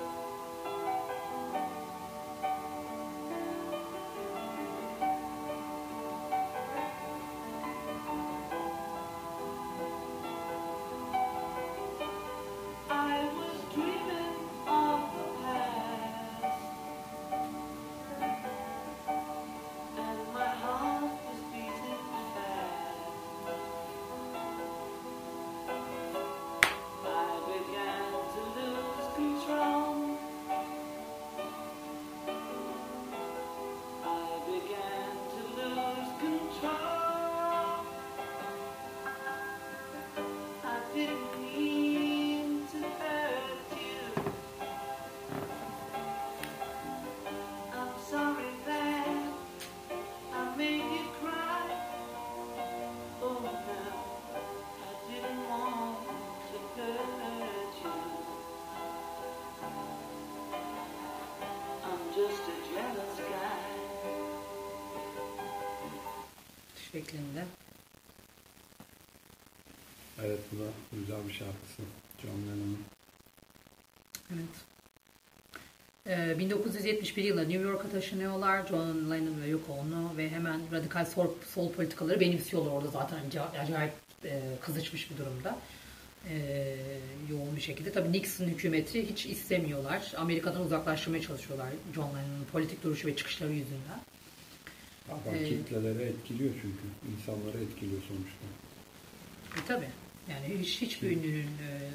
[66.96, 67.44] Şeklinde.
[70.24, 71.82] Evet bu da güzel bir şarkısı.
[72.22, 72.78] John Lennon'ın.
[74.34, 74.56] Evet.
[76.06, 78.66] Ee, 1971 yılında New York'a taşınıyorlar.
[78.66, 83.58] John Lennon ve Yoko Ono ve hemen radikal sol, sol politikaları benimsiyorlar orada zaten Aca-
[83.60, 83.92] acayip
[84.24, 85.58] e, kızışmış bir durumda.
[86.30, 86.76] Ee,
[87.30, 87.92] yoğun bir şekilde.
[87.92, 90.12] Tabii Nixon hükümeti hiç istemiyorlar.
[90.16, 94.00] Amerika'dan uzaklaştırmaya çalışıyorlar John Lennon'ın politik duruşu ve çıkışları yüzünden.
[95.28, 96.84] Ama Ee, kitleleri etkiliyor çünkü.
[97.16, 98.46] İnsanları etkiliyor sonuçta.
[99.56, 99.88] E, tabii.
[100.30, 101.90] Yani hiç hiçbir ünlünün e,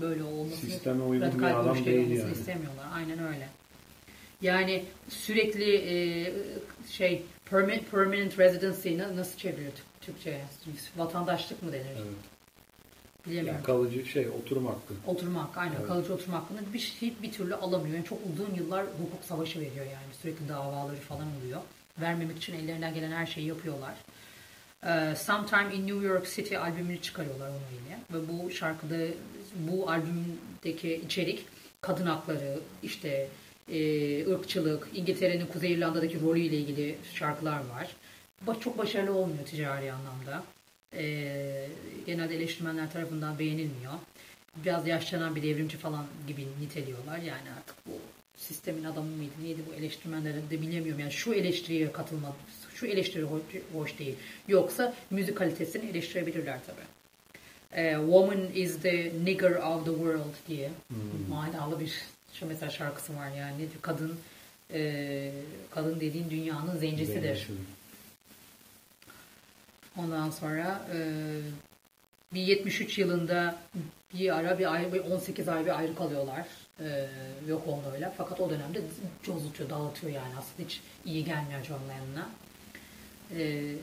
[0.00, 2.32] böyle olmasını Sisteme uygun bir adam değil yani.
[2.32, 2.86] istemiyorlar.
[2.94, 3.48] Aynen öyle.
[4.42, 6.32] Yani sürekli e,
[6.90, 10.44] şey perma- permanent residency na- nasıl çeviriyor Türk- Türkçe'ye?
[10.96, 11.84] Vatandaşlık mı denir?
[11.96, 12.06] Evet.
[13.26, 13.60] Bilemiyorum.
[13.60, 14.94] Ya kalıcı şey oturum hakkı.
[15.06, 15.74] Oturma hakkı, aynen.
[15.76, 15.86] Evet.
[15.88, 17.96] Kalıcı oturma hakkını bir, şey, bir türlü alamıyor.
[17.96, 20.14] Yani çok uzun yıllar hukuk savaşı veriyor yani.
[20.22, 21.60] Sürekli davaları falan oluyor.
[22.00, 23.94] Vermemek için ellerinden gelen her şeyi yapıyorlar.
[24.86, 27.78] Ee, Sometime in New York City albümünü çıkarıyorlar onunla.
[28.12, 28.96] Ve bu şarkıda,
[29.54, 31.46] bu albümdeki içerik
[31.80, 33.28] kadın hakları, işte
[33.72, 37.96] e, ırkçılık, İngiltere'nin Kuzey İrlanda'daki rolüyle ilgili şarkılar var.
[38.60, 40.44] Çok başarılı olmuyor ticari anlamda.
[40.94, 41.68] Ee,
[42.06, 43.92] genelde eleştirmenler tarafından beğenilmiyor.
[44.56, 47.18] Biraz yaşlanan bir devrimci falan gibi niteliyorlar.
[47.18, 47.92] Yani artık bu
[48.38, 51.00] sistemin adamı mıydı neydi bu eleştirmenlerin de bilemiyorum.
[51.00, 52.36] Yani şu eleştiriye katılma,
[52.74, 53.26] şu eleştiri
[53.72, 54.14] hoş, değil.
[54.48, 56.86] Yoksa müzik kalitesini eleştirebilirler tabii.
[57.72, 60.70] Ee, Woman is the nigger of the world diye
[61.28, 61.92] manalı bir
[62.32, 64.18] şu mesela şarkısı var yani kadın
[64.72, 65.32] e,
[65.70, 67.22] kadın dediğin dünyanın zencisidir.
[67.22, 67.52] Zencisi.
[69.96, 70.98] Ondan sonra e,
[72.34, 73.58] bir 73 yılında
[74.14, 76.46] bir ara bir ay, bir 18 ay bir ayrı kalıyorlar.
[76.80, 77.08] E,
[77.48, 78.14] yok onlarla.
[78.16, 78.80] Fakat o dönemde
[79.22, 80.34] cozutuyor, dağıtıyor yani.
[80.38, 82.28] Aslında hiç iyi gelmiyor John Lennon'a.
[83.38, 83.74] E,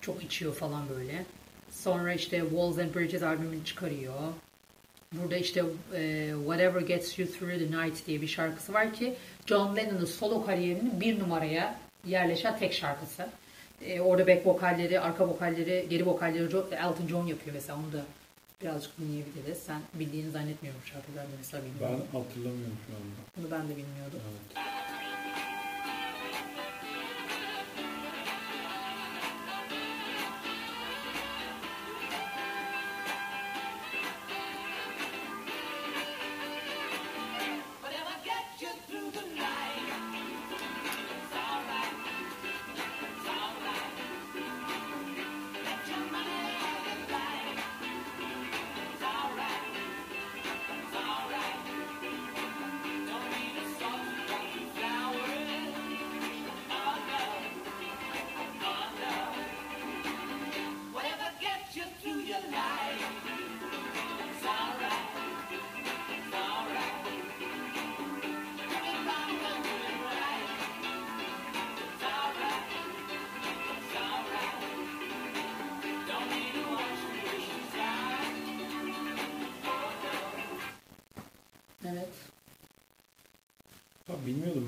[0.00, 1.24] çok içiyor falan böyle.
[1.70, 4.14] Sonra işte Walls and Bridges albümünü çıkarıyor.
[5.12, 5.64] Burada işte
[5.94, 9.14] e, Whatever Gets You Through the Night diye bir şarkısı var ki
[9.46, 13.28] John Lennon'ın solo kariyerinin bir numaraya yerleşen tek şarkısı.
[13.86, 18.04] E, orada back vokalleri, arka vokalleri, geri vokalleri Elton John yapıyor mesela onu da
[18.62, 19.58] birazcık dinleyebiliriz.
[19.58, 22.06] Sen bildiğini zannetmiyorum bu şarkıları da mesela Ben bilmiyorum.
[22.12, 23.20] hatırlamıyorum şu anda.
[23.36, 24.20] Bunu ben de bilmiyordum.
[24.30, 24.66] Evet.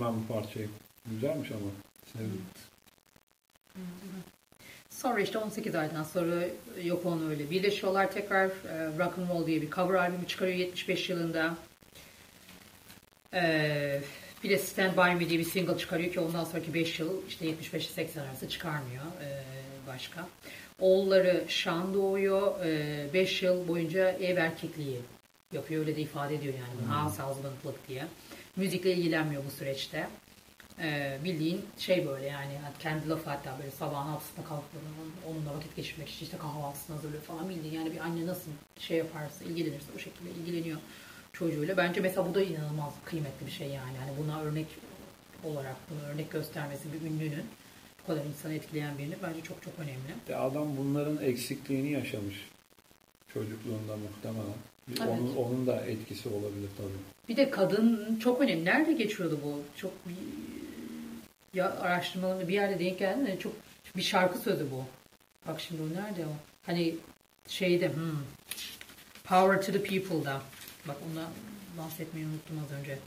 [0.05, 0.69] Ben bu parçayı.
[1.11, 1.71] Güzelmiş ama.
[2.13, 2.43] Sevdim.
[4.91, 6.45] Sonra işte 18 aydan sonra
[6.83, 11.11] yok onu öyle birleşiyorlar tekrar e, Rock and Roll diye bir cover albümü çıkarıyor 75
[11.11, 11.55] yılında.
[13.35, 14.01] E,
[14.45, 17.47] bir de Stand By Me diye bir single çıkarıyor ki ondan sonraki 5 yıl işte
[17.47, 19.29] 75 80 arası çıkarmıyor e,
[19.87, 20.27] başka.
[20.81, 22.65] Oğulları Sean doğuyor.
[23.15, 25.01] 5 yıl boyunca ev erkekliği
[25.53, 25.81] yapıyor.
[25.81, 26.87] Öyle de ifade ediyor yani.
[26.87, 26.95] Hmm.
[26.95, 28.05] House husbandlık diye.
[28.57, 30.09] Müzikle ilgilenmiyor bu süreçte.
[30.79, 34.71] Ee, bildiğin şey böyle yani kendi lafı hatta böyle sabahın altısında kalkıp
[35.31, 39.45] onunla vakit geçirmek için işte kahvaltısını hazırlıyor falan bildiğin yani bir anne nasıl şey yaparsa
[39.45, 40.79] ilgilenirse o şekilde ilgileniyor
[41.33, 41.77] çocuğuyla.
[41.77, 43.99] Bence mesela bu da inanılmaz kıymetli bir şey yani.
[43.99, 44.67] Hani buna örnek
[45.45, 47.45] olarak bunu örnek göstermesi bir ünlünün
[48.03, 50.29] bu kadar insanı etkileyen birini bence çok çok önemli.
[50.29, 52.49] De adam bunların eksikliğini yaşamış
[53.35, 54.59] çocukluğunda muhtemelen.
[54.89, 55.09] Evet.
[55.09, 57.14] Onun, onun da etkisi olabilir tabii.
[57.29, 58.65] Bir de kadın çok önemli.
[58.65, 59.63] Nerede geçiyordu bu?
[59.77, 60.15] Çok bir
[61.55, 63.53] ya araştırmalarında bir yerde denk geldi de çok
[63.97, 64.85] bir şarkı sözü bu.
[65.47, 66.33] Bak şimdi o nerede o?
[66.67, 66.95] Hani
[67.49, 68.19] şeyde hmm,
[69.25, 70.43] Power to the People'da.
[70.89, 71.31] Bak ondan
[71.79, 72.99] bahsetmeyi unuttum az önce.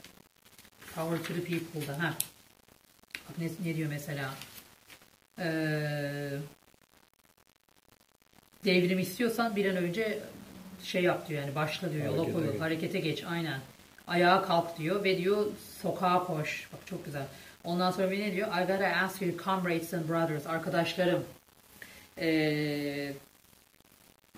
[0.96, 2.04] Power to the People'da.
[2.04, 2.14] Ha.
[3.30, 4.34] Bak ne, ne diyor mesela?
[5.40, 6.30] Ee,
[8.66, 10.20] devrim istiyorsan bir an önce
[10.84, 13.60] şey yap diyor yani başla diyor yola koyul harekete geç aynen
[14.08, 15.46] ayağa kalk diyor ve diyor
[15.82, 16.70] sokağa koş.
[16.74, 17.26] Bak çok güzel.
[17.64, 18.48] Ondan sonra ne diyor?
[18.48, 21.24] I gotta ask you comrades and brothers arkadaşlarım.
[22.18, 23.14] Ee,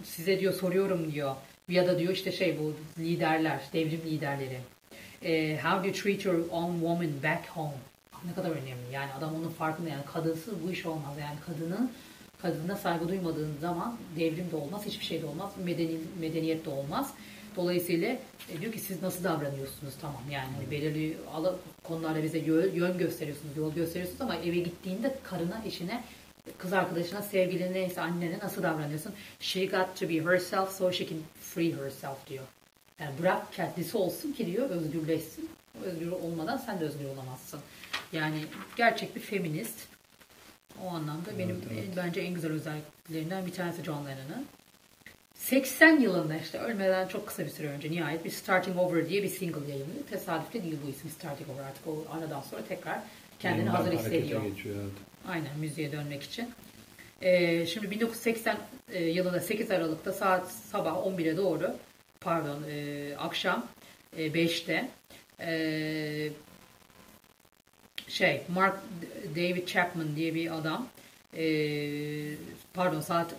[0.03, 1.35] size diyor soruyorum diyor.
[1.69, 4.59] Ya da diyor işte şey bu liderler devrim liderleri.
[5.23, 7.73] E, how do you treat your own woman back home?
[8.25, 8.93] Ne kadar önemli.
[8.93, 9.89] Yani adam onun farkında.
[9.89, 11.13] Yani kadınsız bu iş olmaz.
[11.21, 11.91] Yani kadının
[12.41, 17.13] kadına saygı duymadığın zaman devrim de olmaz, hiçbir şey de olmaz, medeni, medeniyet de olmaz.
[17.59, 18.17] Dolayısıyla
[18.49, 21.17] e, diyor ki siz nasıl davranıyorsunuz tamam yani hani belirli
[21.83, 26.03] konularda bize yön, gösteriyorsunuz, yol gösteriyorsunuz ama eve gittiğinde karına, eşine,
[26.57, 29.13] kız arkadaşına, sevgiline neyse annene nasıl davranıyorsun?
[29.39, 32.43] She got to be herself so she can free herself diyor.
[32.99, 35.49] Yani bırak kendisi olsun ki diyor özgürleşsin.
[35.83, 37.59] Özgür olmadan sen de özgür olamazsın.
[38.13, 38.45] Yani
[38.75, 39.79] gerçek bir feminist
[40.85, 41.97] o anlamda benim evet, evet.
[41.97, 44.45] bence en güzel özelliklerinden bir tanesi John Lennon'ın.
[45.49, 49.27] 80 yılında işte ölmeden çok kısa bir süre önce nihayet bir Starting Over diye bir
[49.27, 50.03] single yayınlıyor.
[50.09, 52.99] Tesadüfle değil bu isim Starting Over artık o aradan sonra tekrar
[53.39, 54.43] kendini Yeniden hazır hissediyor.
[54.43, 54.91] Geçiyor, evet.
[55.27, 56.49] Aynen müziğe dönmek için.
[57.21, 58.57] Ee, şimdi 1980
[58.91, 61.75] e, yılında 8 Aralık'ta saat sabah 11'e doğru
[62.21, 63.67] pardon e, akşam
[64.17, 64.89] e, 5'te
[65.39, 66.29] e,
[68.07, 68.79] şey Mark
[69.35, 70.87] David Chapman diye bir adam
[71.37, 71.43] e,
[72.73, 73.35] pardon saat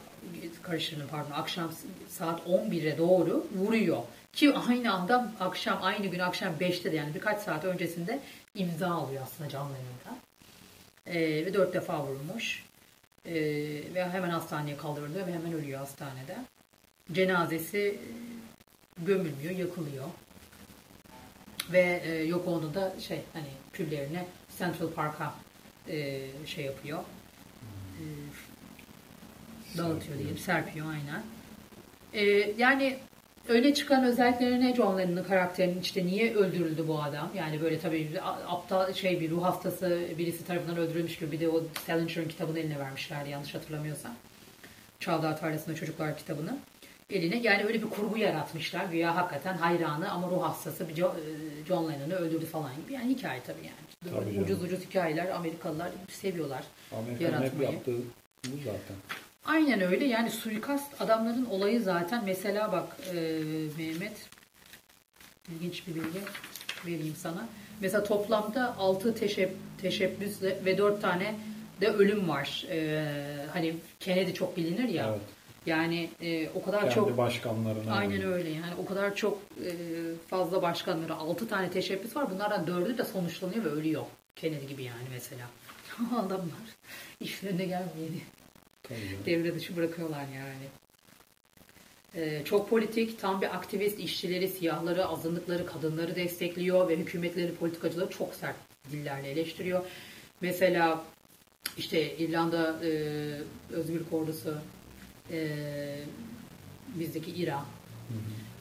[0.62, 1.72] karıştırdım pardon akşam
[2.08, 4.02] saat 11'e doğru vuruyor.
[4.32, 8.20] Ki aynı anda akşam aynı gün akşam 5'te de yani birkaç saat öncesinde
[8.54, 10.20] imza alıyor aslında canlı yayında.
[11.06, 12.64] E, ve dört defa vurulmuş.
[13.24, 13.34] E,
[13.94, 16.36] ve hemen hastaneye kaldırılıyor ve hemen ölüyor hastanede.
[17.12, 17.98] Cenazesi
[18.98, 20.04] gömülmüyor, yakılıyor.
[21.72, 24.26] Ve e, yok onu da şey hani küllerine
[24.58, 25.34] Central Park'a
[25.88, 26.98] e, şey yapıyor.
[27.98, 28.02] E,
[29.78, 30.38] dağıtıyor diyelim.
[30.38, 31.22] Serpiyor aynen.
[32.12, 32.96] E, yani
[33.48, 37.30] öne çıkan özellikleri ne John Lennon'ın karakterinin işte niye öldürüldü bu adam?
[37.36, 38.10] Yani böyle tabii
[38.48, 42.78] aptal şey bir ruh hastası birisi tarafından öldürülmüş gibi bir de o Salinger'ın kitabını eline
[42.78, 44.12] vermişlerdi yanlış hatırlamıyorsam.
[45.00, 46.58] Çağlar Tarlası'nda Çocuklar kitabını
[47.10, 47.36] eline.
[47.36, 48.84] Yani öyle bir kurgu yaratmışlar.
[48.84, 50.94] Güya hakikaten hayranı ama ruh hastası bir
[51.68, 52.92] John Lennon'ı öldürdü falan gibi.
[52.92, 54.24] Yani hikaye tabii yani.
[54.24, 56.62] Tabii ucuz ucuz hikayeler Amerikalılar seviyorlar
[56.98, 57.96] Amerika'nın hep yaptığı
[58.46, 58.96] bu zaten.
[59.44, 63.40] Aynen öyle yani suikast adamların olayı zaten mesela bak e,
[63.78, 64.28] Mehmet
[65.48, 66.20] ilginç bir bilgi
[66.86, 67.48] vereyim sana.
[67.80, 69.50] Mesela toplamda 6 teşeb
[69.82, 71.34] teşebbüs ve 4 tane
[71.80, 72.66] de ölüm var.
[72.70, 73.06] E,
[73.52, 75.08] hani Kennedy çok bilinir ya.
[75.08, 75.20] Evet.
[75.66, 77.92] Yani e, o kadar Kendi çok başkanlarına.
[77.92, 78.26] Aynen yani.
[78.26, 79.70] öyle yani o kadar çok e,
[80.30, 82.30] fazla başkanları 6 tane teşebbüs var.
[82.30, 84.02] Bunlardan 4'ü de sonuçlanıyor ve ölüyor.
[84.36, 85.46] Kennedy gibi yani mesela.
[86.18, 86.60] Adamlar
[87.20, 88.20] işlerine gelmeyeni
[89.26, 90.68] devre dışı bırakıyorlar yani.
[92.14, 98.34] Ee, çok politik, tam bir aktivist işçileri, siyahları, azınlıkları, kadınları destekliyor ve hükümetleri, politikacıları çok
[98.34, 98.56] sert
[98.92, 99.84] dillerle eleştiriyor.
[100.40, 101.04] Mesela
[101.76, 102.90] işte İrlanda e,
[103.72, 104.58] Özgürlük Ordusu
[105.30, 105.48] e,
[106.94, 107.64] bizdeki İRA.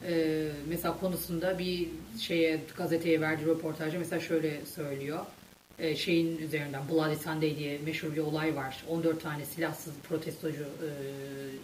[0.06, 1.88] E, mesela konusunda bir
[2.20, 5.26] şeye gazeteye verdiği röportajda mesela şöyle söylüyor.
[5.80, 8.84] E, şeyin üzerinden Bloody Sunday diye meşhur bir olay var.
[8.88, 10.88] 14 tane silahsız protestocu e,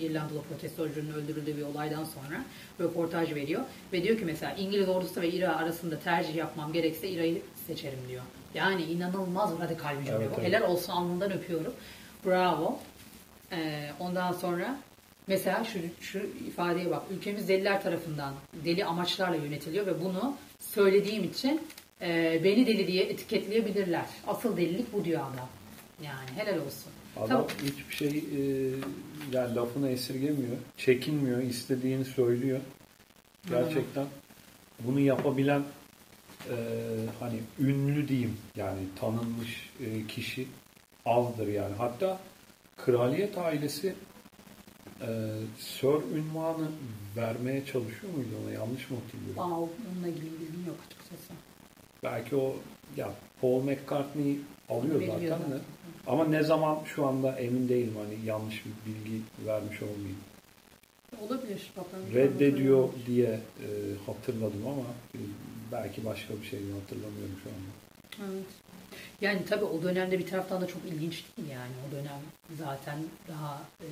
[0.04, 2.44] İrlandalı protestocunun öldürüldüğü bir olaydan sonra
[2.80, 3.62] röportaj veriyor
[3.92, 8.22] ve diyor ki mesela İngiliz ordusu ve İRA arasında tercih yapmam gerekse İRA'yı seçerim diyor.
[8.54, 10.40] Yani inanılmaz radikal bir cümle Evet, bu.
[10.40, 10.48] evet.
[10.48, 11.72] Helal olsun alnından öpüyorum.
[12.26, 12.78] Bravo.
[13.52, 14.78] Ee, ondan sonra
[15.26, 17.02] mesela şu, şu ifadeye bak.
[17.10, 21.60] Ülkemiz deliler tarafından deli amaçlarla yönetiliyor ve bunu söylediğim için
[22.00, 24.06] e, beni deli diye etiketleyebilirler.
[24.26, 25.48] Asıl delilik bu diyor adam.
[26.02, 26.92] Yani helal olsun.
[27.16, 27.46] Adam Tamam.
[27.62, 28.40] hiçbir şey e,
[29.32, 30.56] yani lafını esirgemiyor.
[30.76, 31.42] Çekinmiyor.
[31.42, 32.60] istediğini söylüyor.
[33.50, 34.06] Gerçekten
[34.80, 35.62] bunu yapabilen
[36.50, 36.56] e,
[37.20, 40.48] hani ünlü diyeyim yani tanınmış e, kişi
[41.06, 41.74] azdır yani.
[41.78, 42.20] Hatta
[42.76, 43.94] kraliyet ailesi
[45.00, 45.08] e,
[45.58, 46.68] Sir ünvanı
[47.16, 48.52] vermeye çalışıyor muydu ona?
[48.52, 49.42] Yanlış mı hatırlıyorum?
[49.42, 51.32] Aa, onunla ilgili bilgim yok açıkçası.
[52.02, 52.56] Belki o
[52.96, 54.38] ya Paul McCartney
[54.68, 55.58] alıyor zaten de.
[56.06, 60.18] Ama ne zaman şu anda emin değilim hani yanlış bir bilgi vermiş olmayayım.
[61.22, 61.70] Olabilir.
[61.76, 62.14] Bakalım.
[62.14, 63.68] Reddediyor diye e,
[64.06, 64.84] hatırladım ama
[65.14, 65.18] e,
[65.72, 68.32] belki başka bir şey hatırlamıyorum şu anda.
[68.32, 68.46] Evet.
[69.20, 71.72] Yani tabii o dönemde bir taraftan da çok ilginç değil yani.
[71.88, 72.20] O dönem
[72.58, 73.88] zaten daha e,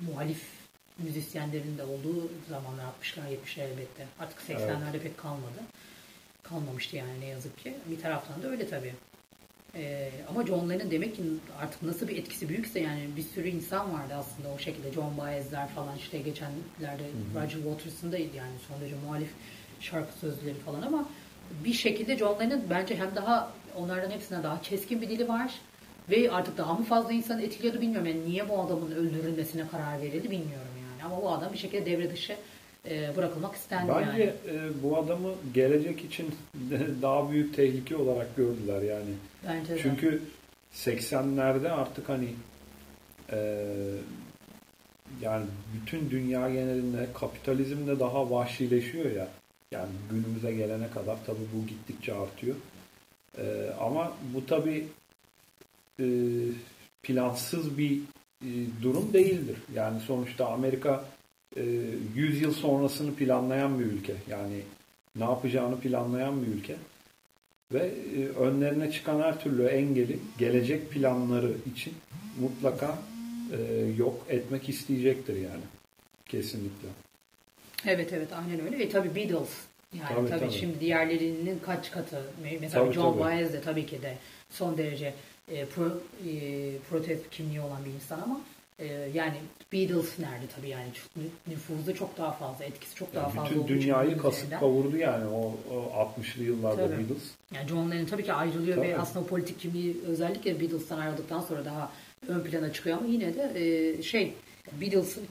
[0.00, 0.42] muhalif
[0.98, 4.06] müzisyenlerin de olduğu zamanlar 60'lar 70'ler elbette.
[4.20, 5.60] Artık 80'lerde pek kalmadı.
[6.44, 7.74] Kalmamıştı yani ne yazık ki.
[7.90, 8.94] Bir taraftan da öyle tabii.
[9.76, 11.22] E, ama John Lennon demek ki
[11.60, 14.92] artık nasıl bir etkisi büyükse yani bir sürü insan vardı aslında o şekilde.
[14.92, 19.30] John Baez'ler falan işte geçenlerde Roger Waters'ın da yani son derece muhalif
[19.80, 21.08] şarkı sözleri falan ama
[21.64, 25.54] bir şekilde John Lennon bence hem daha onlardan hepsine daha keskin bir dili var
[26.10, 28.06] ve artık daha mı fazla insanı etkiliyordu bilmiyorum.
[28.06, 31.12] Yani niye bu adamın öldürülmesine karar verildi bilmiyorum yani.
[31.12, 32.36] Ama bu adam bir şekilde devre dışı
[32.90, 34.58] e, bırakılmak istendi Bence yani.
[34.58, 36.34] e, bu adamı gelecek için
[37.02, 39.14] daha büyük tehlike olarak gördüler yani.
[39.48, 39.78] Bence de.
[39.82, 40.22] Çünkü
[40.74, 42.28] 80'lerde artık hani
[43.32, 43.66] e,
[45.20, 49.28] yani bütün dünya genelinde kapitalizm de daha vahşileşiyor ya.
[49.70, 52.56] Yani günümüze gelene kadar tabii bu gittikçe artıyor.
[53.38, 54.86] E, ama bu tabii
[56.00, 56.06] e,
[57.02, 58.00] plansız bir
[58.42, 58.50] e,
[58.82, 59.56] durum değildir.
[59.74, 61.04] Yani sonuçta Amerika
[61.56, 64.14] 100 yıl sonrasını planlayan bir ülke.
[64.30, 64.60] Yani
[65.16, 66.76] ne yapacağını planlayan bir ülke.
[67.72, 71.94] Ve e, önlerine çıkan her türlü engeli gelecek planları için
[72.40, 72.98] mutlaka
[73.52, 75.62] e, yok etmek isteyecektir yani.
[76.26, 76.88] Kesinlikle.
[77.86, 79.48] Evet evet aynen öyle ve tabii Beatles
[79.94, 80.52] yani Tabii, tabii, tabii.
[80.52, 82.22] şimdi diğerlerinin kaç katı
[82.60, 83.20] mesela Tabii, John.
[83.20, 84.16] Baez de tabii ki de
[84.50, 85.14] son derece
[85.48, 86.32] e, pro, e,
[86.90, 88.40] protest kimliği olan bir insan ama
[88.78, 89.34] e, yani
[89.72, 93.50] Beatles nerede tabii yani çok, nü- nüfuzu çok daha fazla etkisi çok daha Yani fazla
[93.50, 96.98] bütün dünyayı kasıp kavurdu yani o, o 60'lı yıllarda Tabii.
[96.98, 97.22] Beatles.
[97.54, 99.00] Yani John Lennon tabii ki ayrılıyor ve Tabii.
[99.02, 101.92] aslında o politik kimliği özellikle Beatles'tan ayrıldıktan sonra daha
[102.28, 104.34] ön plana çıkıyor ama yine de e, şey
[104.80, 105.24] Beatles'ın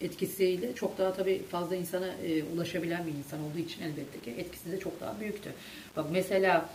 [0.00, 4.72] etkisiyle çok daha tabii fazla insana e, ulaşabilen bir insan olduğu için elbette ki etkisi
[4.72, 5.52] de çok daha büyüktü.
[5.96, 6.68] Bak mesela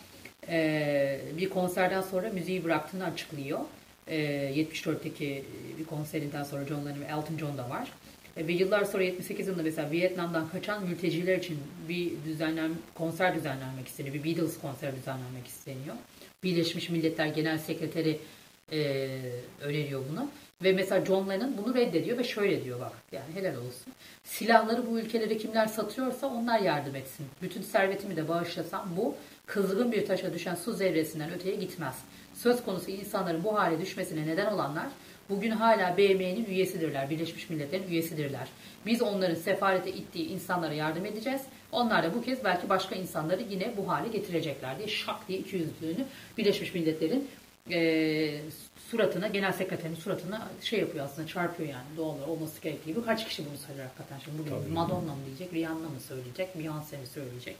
[0.49, 3.59] e, bir konserden sonra müziği bıraktığını açıklıyor.
[4.07, 4.17] E,
[4.55, 5.43] 74'teki
[5.79, 7.87] bir konserinden sonra John Lennon ve Elton John da var.
[8.37, 11.57] E, Ve yıllar sonra 78 yılında mesela Vietnam'dan kaçan mülteciler için
[11.89, 14.15] bir düzenlen konser düzenlenmek isteniyor.
[14.15, 15.95] Bir Beatles konseri düzenlenmek isteniyor.
[16.43, 18.19] Birleşmiş Milletler Genel Sekreteri
[18.71, 19.07] e,
[19.61, 20.29] öneriyor bunu.
[20.63, 23.93] Ve mesela John Lennon bunu reddediyor ve şöyle diyor bak yani helal olsun.
[24.23, 27.25] Silahları bu ülkelere kimler satıyorsa onlar yardım etsin.
[27.41, 31.95] Bütün servetimi de bağışlasam bu kızgın bir taşa düşen su zevresinden öteye gitmez.
[32.37, 34.87] Söz konusu insanların bu hale düşmesine neden olanlar
[35.29, 37.09] bugün hala BM'nin üyesidirler.
[37.09, 38.47] Birleşmiş Milletler'in üyesidirler.
[38.85, 41.41] Biz onların sefarete ittiği insanlara yardım edeceğiz.
[41.71, 46.05] Onlar da bu kez belki başka insanları yine bu hale getirecekler diye şak diye ikiyüzlülüğünü
[46.37, 47.27] Birleşmiş Milletler'in
[47.71, 48.41] e,
[48.91, 53.05] suratına, genel sekreterin suratına şey yapıyor aslında çarpıyor yani doğal olarak olması gerektiği gibi.
[53.05, 54.73] Kaç kişi bunu söyler hakikaten şimdi bugün Tabii.
[54.73, 57.55] Madonna mı diyecek, Rihanna mı söyleyecek, Beyoncé mi söyleyecek.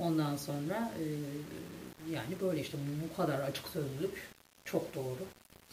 [0.00, 1.04] Ondan sonra e,
[2.12, 2.78] yani böyle işte
[3.12, 4.28] bu kadar açık sözlülük
[4.64, 5.18] çok doğru.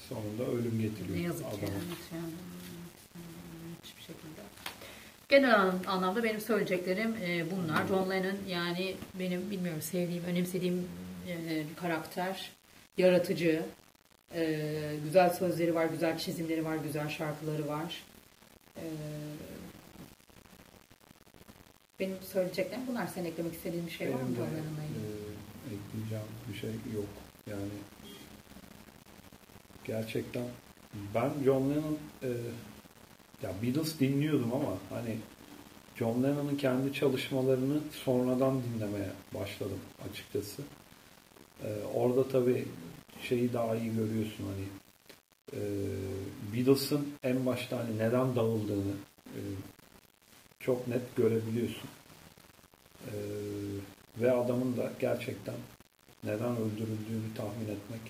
[0.09, 1.57] Sonunda ölüm getiriyor Ne yazık ki.
[1.61, 1.71] Evet,
[2.13, 2.33] yani,
[3.83, 4.41] hiçbir şekilde.
[5.29, 7.87] Genel an- anlamda benim söyleyeceklerim e, bunlar.
[7.87, 10.87] John Lennon yani benim bilmiyorum sevdiğim, önemsediğim
[11.29, 12.51] e, bir karakter.
[12.97, 13.63] Yaratıcı.
[14.35, 18.03] e, güzel sözleri var, güzel çizimleri var, güzel şarkıları var.
[18.77, 18.83] E,
[21.99, 23.07] benim söyleyeceklerim bunlar.
[23.07, 25.03] Senin eklemek istediğin bir şey var mı de e,
[25.73, 27.09] ekleyeceğim bir şey yok.
[27.49, 27.69] Yani
[29.85, 30.45] gerçekten
[31.15, 32.29] ben John Lennon e,
[33.43, 35.17] ya Beatles dinliyordum ama hani
[35.95, 39.79] John Lennon'ın kendi çalışmalarını sonradan dinlemeye başladım
[40.09, 40.61] açıkçası.
[41.63, 42.67] E, orada tabii
[43.21, 44.65] şeyi daha iyi görüyorsun hani
[45.53, 45.61] e,
[46.53, 48.93] Beatles'ın en başta hani neden dağıldığını
[49.25, 49.39] e,
[50.65, 51.89] çok net görebiliyorsun.
[53.07, 53.13] E,
[54.21, 55.55] ve adamın da gerçekten
[56.23, 58.01] neden öldürüldüğünü tahmin etmek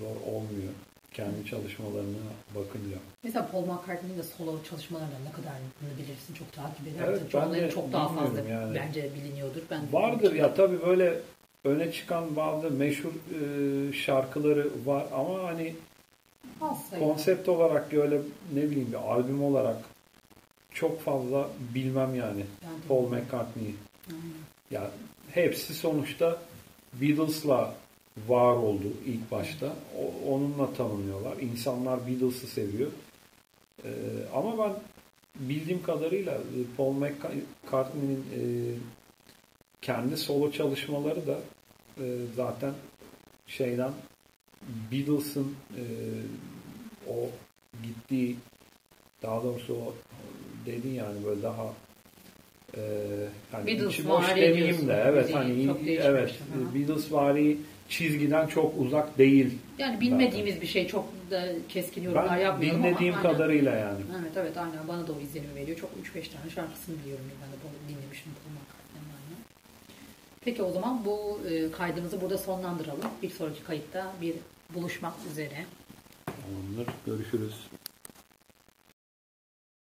[0.00, 0.72] zor olmuyor.
[1.12, 2.16] Kendi çalışmalarına
[2.54, 2.96] bakınca.
[3.22, 5.52] Mesela Paul McCartney'nin de solo çalışmalarından ne kadar
[5.98, 7.04] bilirsin çok takip eder.
[7.08, 8.80] Evet, Çoğunların çok daha fazla bilmiyorum yani.
[8.86, 9.60] bence biliniyordur.
[9.70, 11.20] Ben Vardır ya tabii böyle
[11.64, 15.74] öne çıkan bazı meşhur e, şarkıları var ama hani
[16.60, 17.06] Az sayıda.
[17.06, 18.18] konsept olarak öyle
[18.54, 19.76] ne bileyim bir albüm olarak
[20.74, 23.08] çok fazla bilmem yani Ben Paul.
[23.08, 23.74] McCartney'i.
[24.10, 24.22] Aynen.
[24.70, 24.90] Ya
[25.30, 26.42] hepsi sonuçta
[26.92, 27.74] Beatles'la
[28.28, 29.76] var oldu ilk başta.
[29.98, 31.36] O- onunla tanınıyorlar.
[31.36, 32.90] İnsanlar Beatles'ı seviyor.
[33.84, 33.88] Ee,
[34.34, 34.72] ama ben
[35.48, 38.40] bildiğim kadarıyla e, Paul McCartney'nin e,
[39.82, 41.38] kendi solo çalışmaları da
[42.00, 42.04] e,
[42.36, 42.74] zaten
[43.46, 43.92] şeyden
[44.92, 45.82] Beatles'ın e,
[47.08, 47.16] o
[47.82, 48.36] gittiği
[49.22, 49.94] daha doğrusu o
[50.66, 51.72] dedin yani böyle daha
[52.76, 52.80] e,
[53.52, 56.74] hani Beatles içi boş demeyeyim de evet hani evet Aha.
[56.74, 57.56] Beatles vari
[57.88, 59.58] çizgiden çok uzak değil.
[59.78, 63.32] Yani bilmediğimiz bir şey çok da keskin yorumlar Ben yapmayalım dinlediğim ama aynen.
[63.32, 64.00] kadarıyla yani.
[64.20, 65.78] Evet evet aynen bana da o izlenimi veriyor.
[65.78, 68.64] Çok 3-5 tane şarkısını biliyorum ben de dinlemişim aynen.
[70.44, 73.04] Peki o zaman bu e, kaydımızı burada sonlandıralım.
[73.22, 74.34] Bir sonraki kayıtta bir
[74.74, 75.64] buluşmak üzere.
[76.26, 76.94] Tamamdır.
[77.06, 77.54] Görüşürüz.